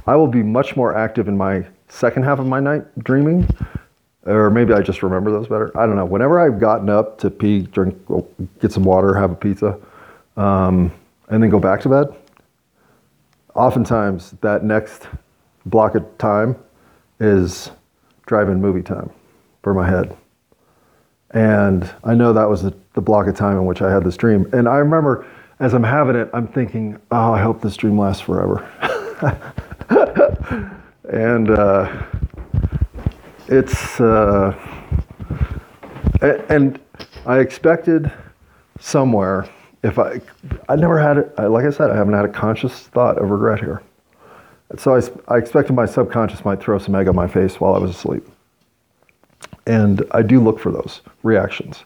[0.06, 1.66] I will be much more active in my
[1.98, 3.48] second half of my night dreaming,
[4.26, 5.76] or maybe I just remember those better.
[5.78, 6.06] I don't know.
[6.06, 7.98] Whenever I've gotten up to pee, drink,
[8.60, 9.80] get some water, have a pizza,
[10.36, 10.92] um,
[11.30, 12.16] and then go back to bed,
[13.56, 15.08] oftentimes that next
[15.66, 16.56] block of time
[17.20, 17.72] is
[18.28, 19.10] drive-in movie time
[19.64, 20.16] for my head.
[21.32, 24.16] And I know that was the, the block of time in which I had this
[24.16, 24.48] dream.
[24.54, 25.26] And I remember
[25.60, 28.64] as I'm having it, I'm thinking, oh, I hope this dream lasts forever.
[31.12, 32.06] and uh,
[33.48, 34.56] it's, uh,
[36.22, 36.80] and
[37.26, 38.12] I expected
[38.80, 39.50] somewhere,
[39.84, 40.20] if I,
[40.70, 43.60] I never had it, like I said, I haven't had a conscious thought of regret
[43.60, 43.82] here.
[44.78, 47.78] So I, I expected my subconscious might throw some egg on my face while I
[47.78, 48.28] was asleep.
[49.66, 51.86] And I do look for those reactions.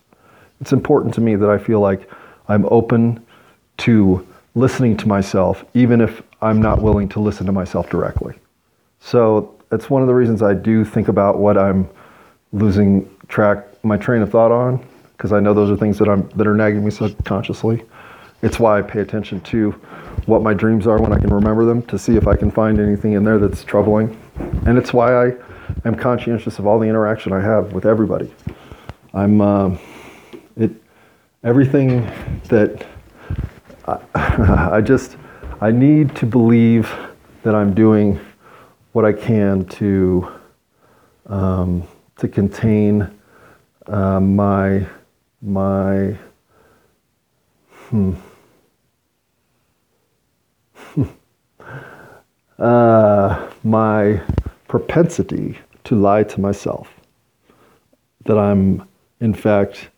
[0.62, 2.10] It's important to me that I feel like
[2.47, 3.23] I'm open
[3.77, 8.36] to listening to myself, even if I'm not willing to listen to myself directly.
[9.02, 11.90] So it's one of the reasons I do think about what I'm
[12.54, 14.86] losing track my train of thought on,
[15.18, 17.84] because I know those are things that I'm that are nagging me subconsciously.
[18.42, 19.72] It's why I pay attention to
[20.26, 22.80] what my dreams are when I can remember them to see if I can find
[22.80, 24.18] anything in there that's troubling.
[24.66, 25.34] And it's why I
[25.86, 28.34] am conscientious of all the interaction I have with everybody.
[29.14, 29.78] I'm uh,
[30.58, 30.72] it
[31.44, 32.06] everything
[32.50, 32.86] that
[34.16, 35.18] I, just,
[35.60, 36.94] I need to believe
[37.44, 38.20] that I'm doing
[38.91, 40.32] what I can to,
[41.27, 43.10] um, to contain
[43.88, 44.86] uh, my,
[45.41, 46.17] my,
[47.89, 48.13] hmm,
[52.60, 54.21] uh, my
[54.67, 56.93] propensity to lie to myself.
[58.25, 58.88] That I'm,
[59.19, 59.89] in fact,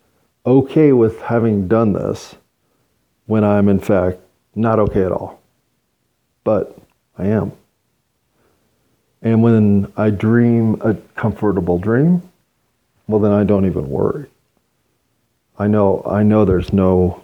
[0.45, 2.35] okay with having done this
[3.25, 4.19] when I'm in fact
[4.55, 5.41] not okay at all.
[6.43, 6.77] But
[7.17, 7.53] I am.
[9.23, 12.21] And when I dream a comfortable dream,
[13.07, 14.27] well then I don't even worry.
[15.57, 17.23] I know I know there's no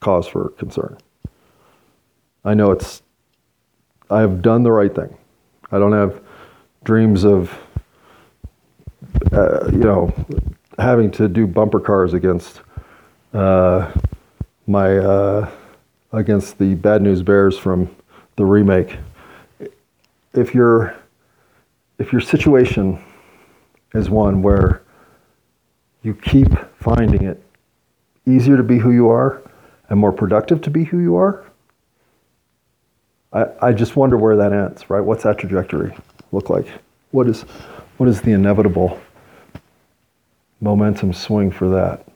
[0.00, 0.98] cause for concern.
[2.44, 3.02] I know it's
[4.10, 5.16] I have done the right thing.
[5.70, 6.20] I don't have
[6.82, 7.56] dreams of
[9.32, 10.12] uh, you know
[10.78, 12.60] having to do bumper cars against
[13.34, 13.92] uh,
[14.66, 15.50] my uh,
[16.12, 17.94] against the Bad News Bears from
[18.34, 18.96] the remake.
[20.32, 20.99] If your
[22.00, 23.00] if your situation
[23.94, 24.82] is one where
[26.02, 27.40] you keep finding it
[28.26, 29.42] easier to be who you are
[29.88, 31.44] and more productive to be who you are,
[33.32, 35.00] I, I just wonder where that ends, right?
[35.00, 35.94] What's that trajectory
[36.32, 36.66] look like?
[37.12, 37.42] What is
[37.98, 39.00] what is the inevitable
[40.60, 42.10] momentum swing for that?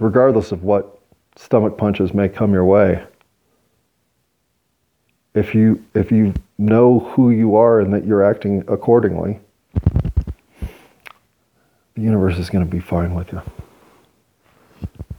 [0.00, 0.98] regardless of what
[1.36, 3.04] stomach punches may come your way,
[5.34, 9.40] if you if you know who you are and that you're acting accordingly,
[11.94, 13.42] the universe is going to be fine with you.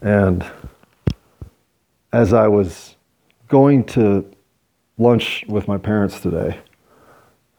[0.01, 0.45] And
[2.11, 2.95] as I was
[3.47, 4.29] going to
[4.97, 6.59] lunch with my parents today,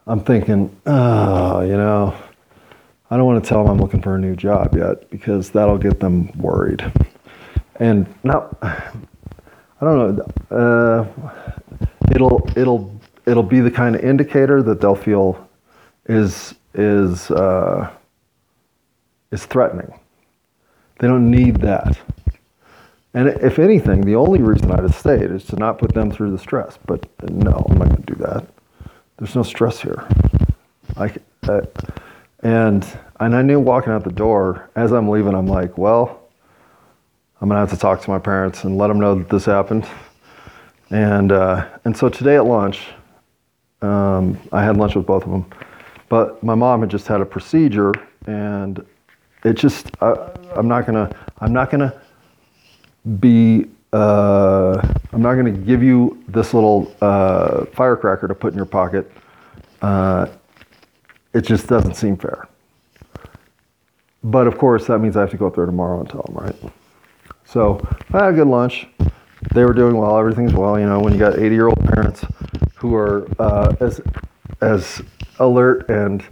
[0.05, 2.15] I'm thinking, oh, you know,
[3.09, 5.77] I don't want to tell them I'm looking for a new job yet because that'll
[5.77, 6.83] get them worried
[7.83, 10.25] and now I don't know.
[10.49, 11.53] Uh,
[12.13, 15.47] it'll it'll it'll be the kind of indicator that they'll feel
[16.05, 17.91] is is uh,
[19.31, 19.99] is threatening.
[20.99, 21.97] They don't need that.
[23.15, 26.31] And if anything, the only reason I'd have stayed is to not put them through
[26.31, 26.79] the stress.
[26.85, 28.47] But no, I'm not going to do that.
[29.17, 30.07] There's no stress here.
[30.97, 31.13] I,
[32.41, 32.87] and
[33.19, 36.23] and I knew walking out the door as I'm leaving, I'm like, well
[37.43, 39.85] I'm gonna have to talk to my parents and let them know that this happened.
[40.93, 42.89] And uh, and so today at lunch,
[43.81, 45.43] um, I had lunch with both of them,
[46.07, 47.93] but my mom had just had a procedure,
[48.27, 48.85] and
[49.43, 50.13] it just I,
[50.55, 51.99] I'm not gonna I'm not gonna
[53.19, 58.67] be uh, I'm not gonna give you this little uh, firecracker to put in your
[58.67, 59.11] pocket.
[59.81, 60.27] Uh,
[61.33, 62.47] it just doesn't seem fair.
[64.23, 66.35] But of course, that means I have to go up there tomorrow and tell them,
[66.35, 66.55] right?
[67.45, 67.81] So
[68.13, 68.85] I had a good lunch.
[69.53, 70.17] They were doing well.
[70.17, 70.79] Everything's well.
[70.79, 72.25] You know, when you got 80 year old parents
[72.75, 74.01] who are uh, as
[74.61, 75.01] as
[75.39, 76.23] alert and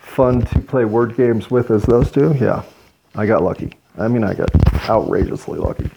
[0.00, 2.62] fun to play word games with as those two, yeah,
[3.14, 3.72] I got lucky.
[3.96, 4.50] I mean, I got
[4.88, 5.90] outrageously lucky.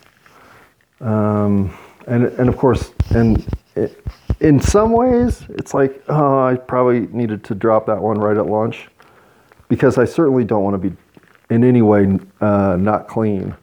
[1.01, 1.75] Um,
[2.07, 3.45] and and of course, and
[3.75, 4.03] it,
[4.39, 8.47] in some ways, it's like, oh, I probably needed to drop that one right at
[8.47, 8.87] lunch,
[9.69, 10.95] because I certainly don't want to be
[11.49, 13.55] in any way uh, not clean.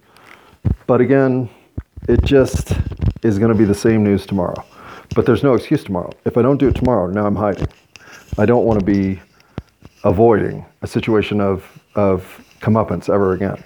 [0.86, 1.48] But again,
[2.08, 2.72] it just
[3.22, 4.64] is going to be the same news tomorrow.
[5.14, 6.12] But there's no excuse tomorrow.
[6.24, 7.68] If I don't do it tomorrow, now I'm hiding.
[8.36, 9.20] I don't want to be
[10.04, 11.64] avoiding a situation of,
[11.94, 13.62] of comeuppance ever again.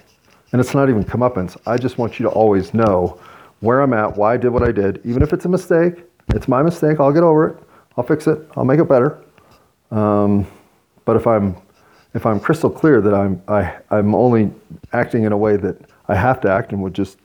[0.51, 1.57] And it's not even comeuppance.
[1.65, 3.19] I just want you to always know
[3.59, 5.01] where I'm at, why I did what I did.
[5.03, 6.99] Even if it's a mistake, it's my mistake.
[6.99, 7.57] I'll get over it.
[7.97, 8.39] I'll fix it.
[8.55, 9.23] I'll make it better.
[9.91, 10.47] Um,
[11.05, 11.55] but if I'm
[12.13, 14.51] if I'm crystal clear that I'm I, I'm only
[14.91, 15.77] acting in a way that
[16.07, 17.17] I have to act and would just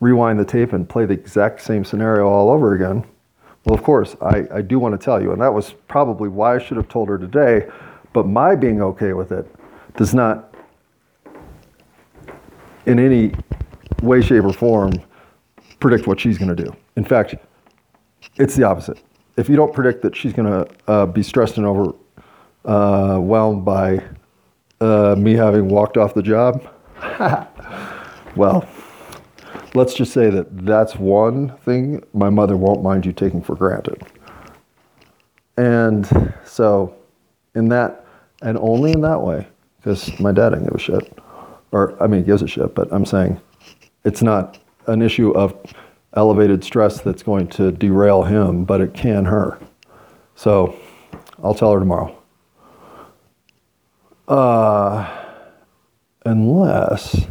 [0.00, 3.04] rewind the tape and play the exact same scenario all over again,
[3.64, 6.54] well, of course, I, I do want to tell you, and that was probably why
[6.54, 7.66] I should have told her today,
[8.12, 9.46] but my being okay with it
[9.96, 10.54] does not
[12.86, 13.34] in any
[14.02, 14.92] way, shape, or form
[15.80, 16.74] predict what she's going to do.
[16.96, 17.34] In fact,
[18.36, 19.02] it's the opposite.
[19.36, 21.66] If you don't predict that she's going to uh, be stressed and
[22.64, 24.02] overwhelmed by
[24.80, 26.66] uh, me having walked off the job,
[28.36, 28.66] well,
[29.76, 34.02] let's just say that that's one thing my mother won't mind you taking for granted.
[35.58, 36.96] And so,
[37.54, 38.06] in that,
[38.42, 39.46] and only in that way,
[39.76, 41.18] because my dad didn't give a shit.
[41.72, 43.40] Or, I mean, he gives a shit, but I'm saying
[44.04, 45.54] it's not an issue of
[46.14, 49.58] elevated stress that's going to derail him, but it can her.
[50.34, 50.74] So,
[51.42, 52.16] I'll tell her tomorrow.
[54.26, 55.08] Uh,
[56.24, 57.26] unless,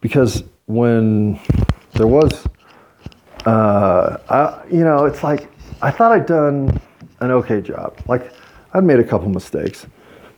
[0.00, 1.38] because when
[1.92, 2.46] there was,
[3.46, 5.50] uh, I, you know, it's like
[5.82, 6.80] I thought I'd done
[7.20, 7.98] an okay job.
[8.06, 8.32] Like
[8.72, 9.86] I'd made a couple mistakes,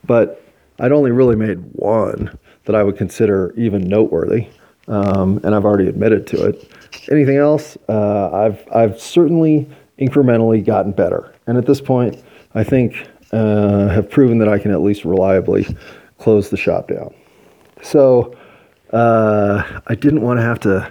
[0.05, 0.43] but
[0.81, 4.49] I'd only really made one that I would consider even noteworthy,
[4.89, 6.71] um, and I've already admitted to it.
[7.11, 7.79] Anything else?
[7.89, 9.69] Uh, I've I've certainly
[9.99, 12.23] incrementally gotten better, and at this point,
[12.55, 15.67] I think uh, have proven that I can at least reliably
[16.19, 17.15] close the shop down.
[17.83, 18.35] So
[18.97, 20.91] uh, I didn't want to have to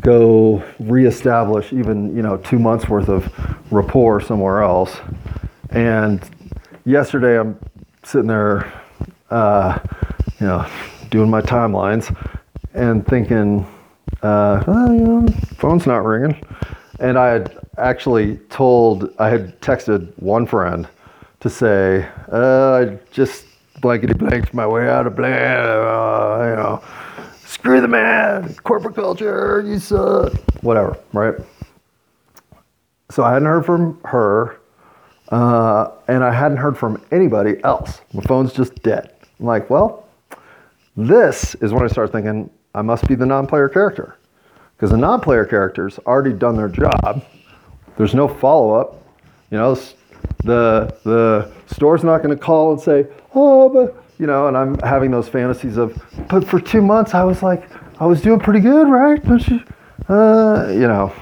[0.00, 3.32] go reestablish even you know two months worth of
[3.70, 4.96] rapport somewhere else.
[5.70, 6.28] And
[6.84, 7.58] yesterday I'm
[8.02, 8.72] sitting there,
[9.30, 9.78] uh,
[10.40, 10.66] you know,
[11.10, 12.14] doing my timelines
[12.74, 13.64] and thinking,
[14.22, 15.26] uh, you know,
[15.58, 16.40] phone's not ringing.
[16.98, 20.88] And I had actually told, I had texted one friend
[21.40, 23.46] to say, uh, I just
[23.80, 26.82] blankety blanked my way out of blah, uh, you know,
[27.44, 31.34] screw the man, corporate culture, you suck, whatever, right?
[33.10, 34.58] So I hadn't heard from her,
[35.28, 38.00] uh, and I hadn't heard from anybody else.
[38.12, 39.14] My phone's just dead.
[39.38, 40.08] I'm like, well,
[40.96, 44.16] this is when I start thinking I must be the non-player character,
[44.76, 47.24] because the non-player characters already done their job.
[47.96, 49.02] There's no follow-up.
[49.50, 49.78] You know,
[50.44, 54.78] the the store's not going to call and say, oh, but you know, and I'm
[54.78, 57.68] having those fantasies of, but for two months I was like,
[58.00, 59.22] I was doing pretty good, right?
[59.24, 59.60] Don't you?
[60.08, 61.12] Uh, you know,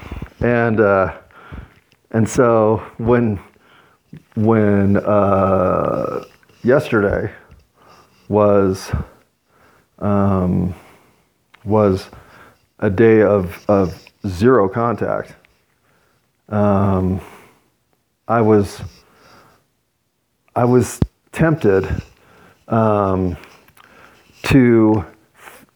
[0.41, 1.17] and uh,
[2.11, 3.39] and so when
[4.35, 6.23] when uh,
[6.63, 7.31] yesterday
[8.29, 8.91] was
[9.99, 10.73] um,
[11.63, 12.09] was
[12.79, 15.35] a day of of zero contact.
[16.49, 17.21] Um,
[18.27, 18.81] I was
[20.55, 20.99] I was
[21.31, 21.87] tempted
[22.67, 23.37] um,
[24.43, 25.05] to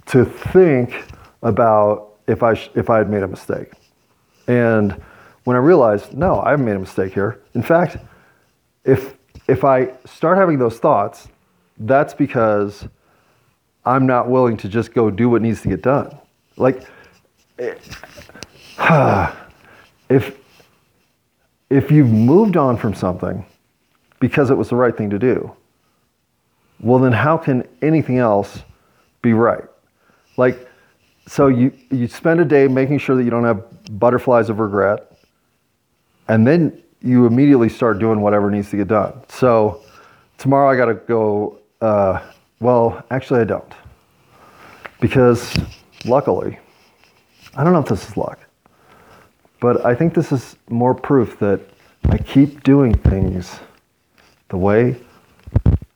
[0.07, 1.03] to think
[1.43, 3.71] about if I if I had made a mistake,
[4.47, 4.99] and
[5.43, 7.39] when I realized no, I haven't made a mistake here.
[7.53, 7.97] In fact,
[8.83, 9.15] if
[9.47, 11.27] if I start having those thoughts,
[11.77, 12.87] that's because
[13.85, 16.17] I'm not willing to just go do what needs to get done.
[16.57, 16.87] Like,
[20.09, 20.39] if
[21.69, 23.45] if you've moved on from something
[24.19, 25.51] because it was the right thing to do,
[26.79, 28.63] well, then how can anything else
[29.21, 29.65] be right?
[30.37, 30.67] Like,
[31.27, 33.63] so you, you spend a day making sure that you don't have
[33.99, 35.11] butterflies of regret,
[36.27, 39.13] and then you immediately start doing whatever needs to get done.
[39.29, 39.83] So
[40.37, 42.21] tomorrow I got to go, uh,
[42.59, 43.73] well, actually, I don't.
[44.99, 45.57] Because
[46.05, 46.57] luckily,
[47.55, 48.39] I don't know if this is luck,
[49.59, 51.61] but I think this is more proof that
[52.05, 53.59] I keep doing things
[54.49, 54.97] the way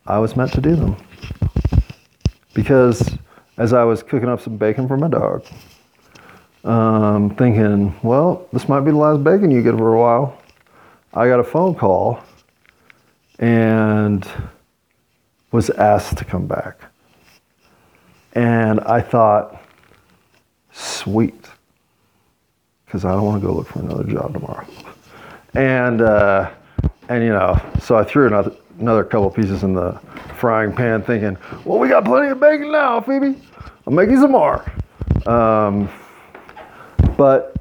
[0.05, 0.97] I was meant to do them.
[2.53, 3.17] Because
[3.57, 5.45] as I was cooking up some bacon for my dog,
[6.63, 10.37] um, thinking, well, this might be the last bacon you get for a while,
[11.13, 12.21] I got a phone call
[13.39, 14.27] and
[15.51, 16.79] was asked to come back.
[18.33, 19.61] And I thought,
[20.71, 21.42] sweet.
[22.93, 24.67] Because I don't want to go look for another job tomorrow.
[25.55, 26.51] And uh,
[27.09, 29.99] and you know, so I threw another another couple pieces in the
[30.37, 31.35] frying pan, thinking,
[31.65, 33.41] well, we got plenty of bacon now, Phoebe.
[33.87, 34.63] I'm making some more.
[35.25, 35.89] Um,
[37.17, 37.55] but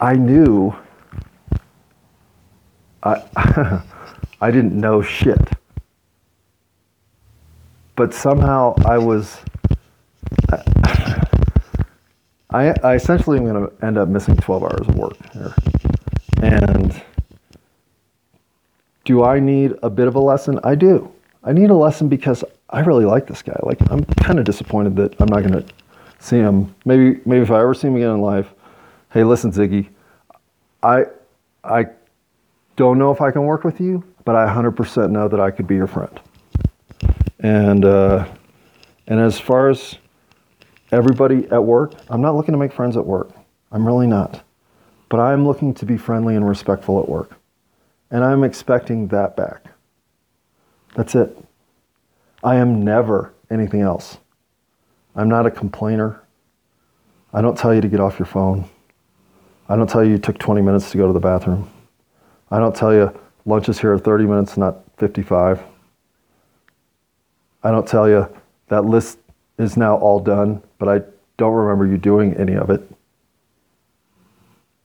[0.00, 0.74] I knew
[3.02, 3.82] I
[4.40, 5.50] I didn't know shit.
[7.94, 9.36] But somehow I was
[12.52, 15.54] I, I essentially am going to end up missing 12 hours of work here.
[16.42, 17.00] And
[19.04, 20.60] do I need a bit of a lesson?
[20.64, 21.10] I do.
[21.44, 23.58] I need a lesson because I really like this guy.
[23.62, 25.74] Like I'm kind of disappointed that I'm not going to
[26.18, 26.74] see him.
[26.84, 28.52] Maybe maybe if I ever see him again in life,
[29.12, 29.88] hey, listen, Ziggy,
[30.82, 31.06] I
[31.64, 31.86] I
[32.76, 35.66] don't know if I can work with you, but I 100% know that I could
[35.66, 36.20] be your friend.
[37.40, 38.26] And uh,
[39.06, 39.96] and as far as
[40.92, 43.30] everybody at work, I'm not looking to make friends at work.
[43.72, 44.44] I'm really not.
[45.08, 47.32] But I'm looking to be friendly and respectful at work.
[48.10, 49.64] And I'm expecting that back.
[50.94, 51.36] That's it.
[52.44, 54.18] I am never anything else.
[55.16, 56.22] I'm not a complainer.
[57.32, 58.68] I don't tell you to get off your phone.
[59.68, 61.70] I don't tell you you took 20 minutes to go to the bathroom.
[62.50, 65.62] I don't tell you lunch is here at 30 minutes, not 55.
[67.62, 68.28] I don't tell you
[68.68, 69.18] that list
[69.62, 71.02] is now all done, but I
[71.36, 72.82] don't remember you doing any of it.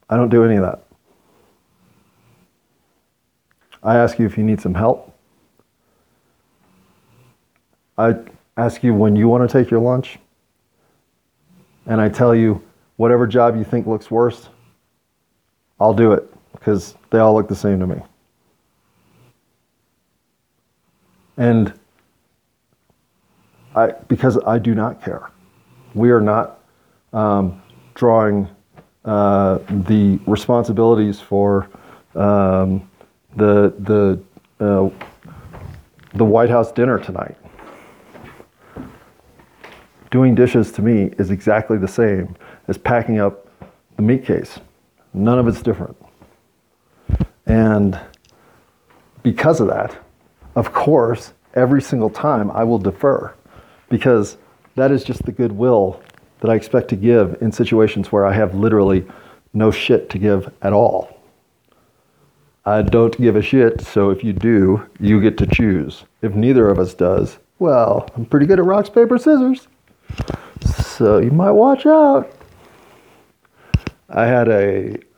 [0.09, 0.83] I don't do any of that.
[3.83, 5.13] I ask you if you need some help.
[7.97, 8.15] I
[8.55, 10.19] ask you when you want to take your lunch.
[11.85, 12.61] And I tell you,
[12.97, 14.49] whatever job you think looks worst,
[15.79, 18.01] I'll do it because they all look the same to me.
[21.37, 21.71] And
[23.77, 25.29] I, because I do not care.
[25.93, 26.59] We are not
[27.13, 27.61] um,
[27.93, 28.47] drawing
[29.05, 31.69] uh, the responsibilities for
[32.15, 32.89] um,
[33.35, 34.19] the the
[34.59, 34.89] uh,
[36.15, 37.37] the White House dinner tonight.
[40.09, 42.35] Doing dishes to me is exactly the same
[42.67, 43.47] as packing up
[43.97, 44.59] the meat case.
[45.13, 45.95] None of it's different.
[47.45, 47.99] And
[49.21, 49.95] because of that,
[50.55, 53.35] of course, every single time I will defer
[53.89, 54.37] because
[54.75, 56.01] that is just the goodwill
[56.39, 59.05] that I expect to give in situations where I have literally
[59.53, 61.17] no shit to give at all.
[62.65, 66.03] I don't give a shit, so if you do, you get to choose.
[66.21, 69.67] If neither of us does, well, I'm pretty good at rocks, paper, scissors.
[70.65, 72.31] So you might watch out.
[74.09, 74.97] I had a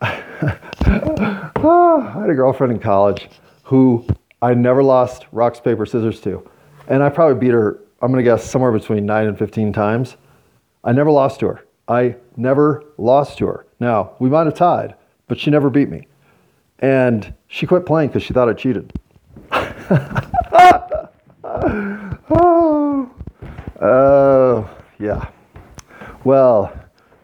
[1.56, 3.28] oh, had a girlfriend in college
[3.62, 4.06] who
[4.42, 6.48] I never lost rocks, paper, scissors to.
[6.88, 10.16] And I probably beat her I'm going to guess somewhere between 9 and 15 times.
[10.82, 11.66] I never lost to her.
[11.86, 13.66] I never lost to her.
[13.78, 14.94] Now, we might have tied,
[15.28, 16.06] but she never beat me.
[16.78, 18.90] And she quit playing because she thought I cheated.
[23.80, 25.28] oh, yeah.
[26.24, 26.72] Well,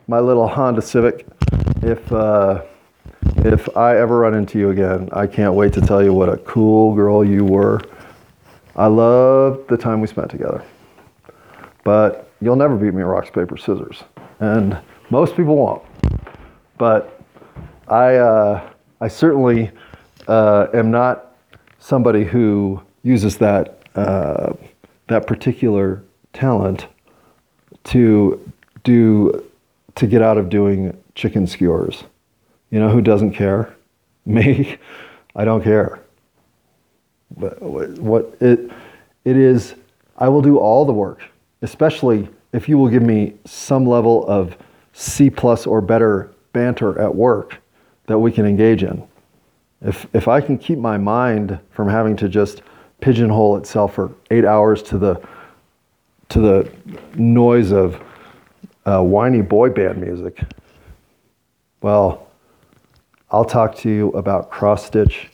[0.09, 1.27] my little Honda Civic,
[1.83, 2.63] if, uh,
[3.37, 6.37] if I ever run into you again, I can't wait to tell you what a
[6.39, 7.81] cool girl you were.
[8.77, 10.63] I love the time we spent together.
[11.83, 14.05] But you'll never beat me rocks, paper, scissors.
[14.41, 15.83] And most people won't.
[16.77, 17.21] But
[17.89, 18.71] I, uh,
[19.01, 19.71] I certainly
[20.29, 21.37] uh, am not
[21.79, 24.53] somebody who uses that, uh,
[25.07, 26.03] that particular
[26.35, 26.87] talent
[27.85, 28.53] to
[28.85, 29.43] do
[29.95, 32.05] to get out of doing chicken skewers.
[32.71, 33.75] You know who doesn't care?
[34.27, 34.77] Me.
[35.35, 36.01] I don't care.
[37.37, 38.71] But what it
[39.25, 39.75] it is,
[40.17, 41.21] I will do all the work,
[41.63, 44.57] especially if you will give me some level of
[44.93, 47.59] C plus or better banter at work
[48.07, 49.07] that we can engage in.
[49.83, 52.63] If if I can keep my mind from having to just
[53.01, 55.21] pigeonhole itself for eight hours to the
[56.31, 56.73] to the
[57.17, 58.01] noise of
[58.87, 60.41] uh, whiny boy band music,
[61.83, 62.29] well,
[63.31, 65.29] I'll talk to you about cross stitch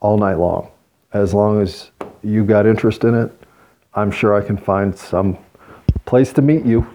[0.00, 0.70] all night long
[1.12, 1.90] as long as
[2.22, 3.32] you got interest in it,
[3.94, 5.38] I'm sure I can find some
[6.04, 6.86] place to meet you.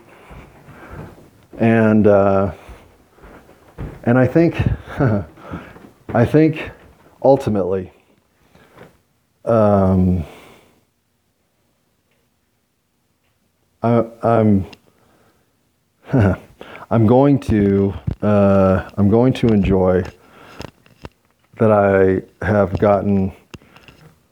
[1.57, 2.53] And uh,
[4.03, 4.55] and I think
[6.09, 6.71] I think
[7.23, 7.91] ultimately
[9.45, 10.25] um,
[13.81, 14.65] I, I'm
[16.89, 20.03] I'm going to uh, I'm going to enjoy
[21.57, 23.33] that I have gotten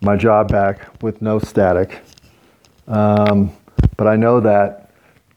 [0.02, 2.02] my job back with no static.
[2.88, 3.52] Um,
[3.98, 4.92] but I know that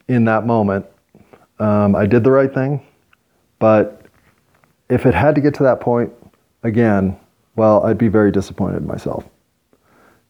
[0.07, 0.85] in that moment,
[1.59, 2.81] um, I did the right thing
[3.59, 4.03] But
[4.89, 6.11] if it had to get to that point
[6.63, 7.17] again,
[7.55, 9.25] well, I'd be very disappointed in myself.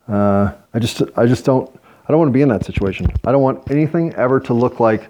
[0.08, 1.70] Uh, I just, I just don't,
[2.08, 3.08] I don't want to be in that situation.
[3.26, 5.10] I don't want anything ever to look like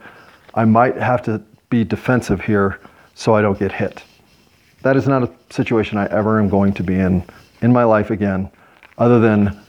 [0.53, 2.79] I might have to be defensive here
[3.15, 4.03] so I don't get hit.
[4.83, 7.23] That is not a situation I ever am going to be in
[7.61, 8.49] in my life again,
[8.97, 9.59] other than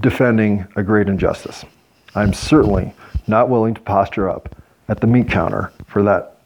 [0.00, 1.64] defending a great injustice.
[2.14, 2.92] I'm certainly
[3.26, 4.54] not willing to posture up
[4.88, 6.38] at the meat counter for that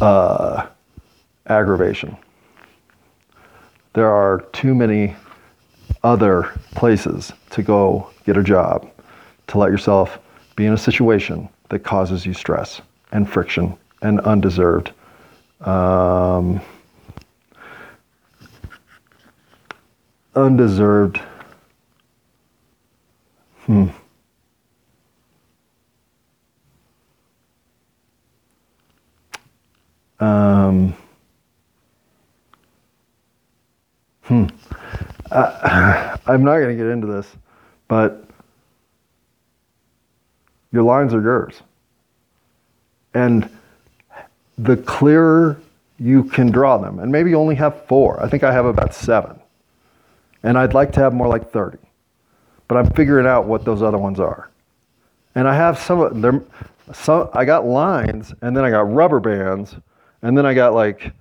[0.00, 0.66] uh,
[1.46, 2.16] aggravation.
[3.94, 5.16] There are too many
[6.02, 8.90] other places to go get a job
[9.48, 10.18] to let yourself
[10.56, 12.80] be in a situation that causes you stress
[13.12, 14.92] and friction and undeserved
[15.62, 16.60] um,
[20.38, 21.20] undeserved
[23.66, 23.88] hmm
[30.20, 30.94] um,
[34.22, 34.46] hmm
[35.30, 37.26] uh, I'm not going to get into this,
[37.88, 38.24] but
[40.72, 41.62] your lines are yours.
[43.14, 43.50] And
[44.56, 45.60] the clearer
[45.98, 48.22] you can draw them, and maybe you only have four.
[48.22, 49.38] I think I have about seven.
[50.42, 51.78] And I'd like to have more like 30.
[52.68, 54.50] But I'm figuring out what those other ones are.
[55.34, 56.46] And I have some of them.
[56.92, 59.76] Some, I got lines, and then I got rubber bands,
[60.22, 61.12] and then I got like,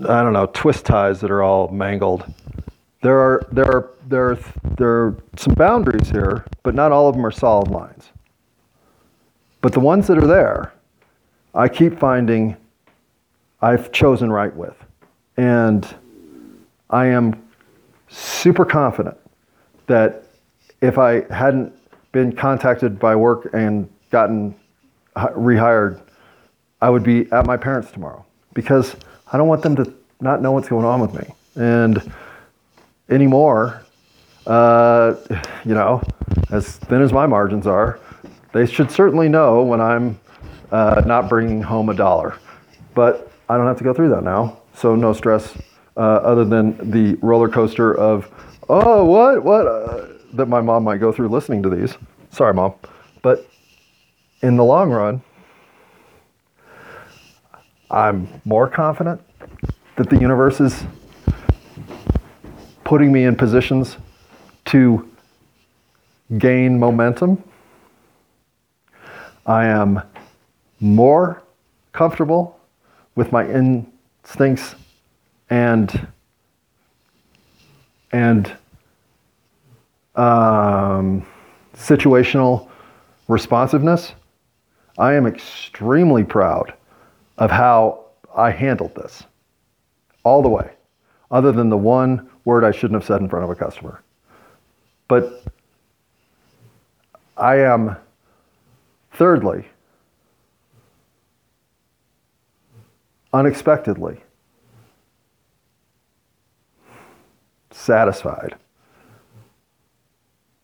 [0.00, 2.30] I don't know, twist ties that are all mangled.
[3.02, 4.38] There are, there are, there are,
[4.76, 8.10] there are some boundaries here, but not all of them are solid lines.
[9.62, 10.74] But the ones that are there,
[11.54, 12.56] I keep finding
[13.62, 14.76] I've chosen right with.
[15.36, 15.86] And
[16.88, 17.42] I am
[18.10, 19.16] super confident
[19.86, 20.24] that
[20.80, 21.72] if I hadn't
[22.12, 24.54] been contacted by work and gotten
[25.16, 26.00] rehired,
[26.80, 28.96] I would be at my parents' tomorrow because
[29.32, 31.34] I don't want them to not know what's going on with me.
[31.56, 32.12] And
[33.08, 33.84] anymore,
[34.46, 35.14] uh,
[35.64, 36.02] you know,
[36.50, 38.00] as thin as my margins are,
[38.52, 40.18] they should certainly know when I'm
[40.72, 42.36] uh, not bringing home a dollar.
[42.94, 45.56] But I don't have to go through that now, so no stress
[45.96, 48.30] uh, other than the roller coaster of,
[48.68, 51.96] oh, what, what, uh, that my mom might go through listening to these.
[52.30, 52.74] Sorry, mom.
[53.22, 53.48] But
[54.42, 55.22] in the long run,
[57.90, 59.20] I'm more confident
[59.96, 60.84] that the universe is
[62.84, 63.96] putting me in positions
[64.66, 65.08] to
[66.38, 67.42] gain momentum.
[69.46, 70.02] I am
[70.78, 71.42] more
[71.92, 72.60] comfortable
[73.16, 74.76] with my instincts
[75.50, 76.06] and
[78.12, 78.52] and
[80.16, 81.26] um,
[81.74, 82.68] situational
[83.28, 84.12] responsiveness.
[84.98, 86.74] I am extremely proud
[87.38, 89.24] of how I handled this
[90.24, 90.70] all the way,
[91.30, 94.02] other than the one word I shouldn't have said in front of a customer.
[95.08, 95.44] But
[97.36, 97.96] I am,
[99.12, 99.66] thirdly,
[103.32, 104.20] unexpectedly
[107.80, 108.56] satisfied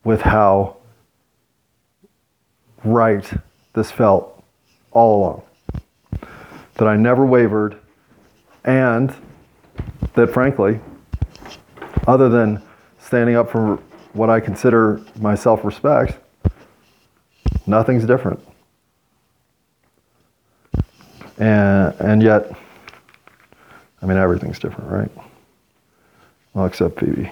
[0.05, 0.77] with how
[2.85, 3.29] right
[3.73, 4.45] this felt
[4.93, 5.43] all along.
[6.75, 7.77] That I never wavered,
[8.65, 9.15] and
[10.15, 10.79] that frankly,
[12.07, 12.63] other than
[12.99, 13.79] standing up for
[14.13, 16.19] what I consider my self respect,
[17.67, 18.41] nothing's different.
[21.39, 22.51] And, and yet,
[24.01, 25.11] I mean, everything's different, right?
[26.57, 27.31] Well, except Phoebe.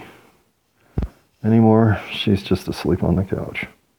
[1.43, 3.65] Anymore, she's just asleep on the couch.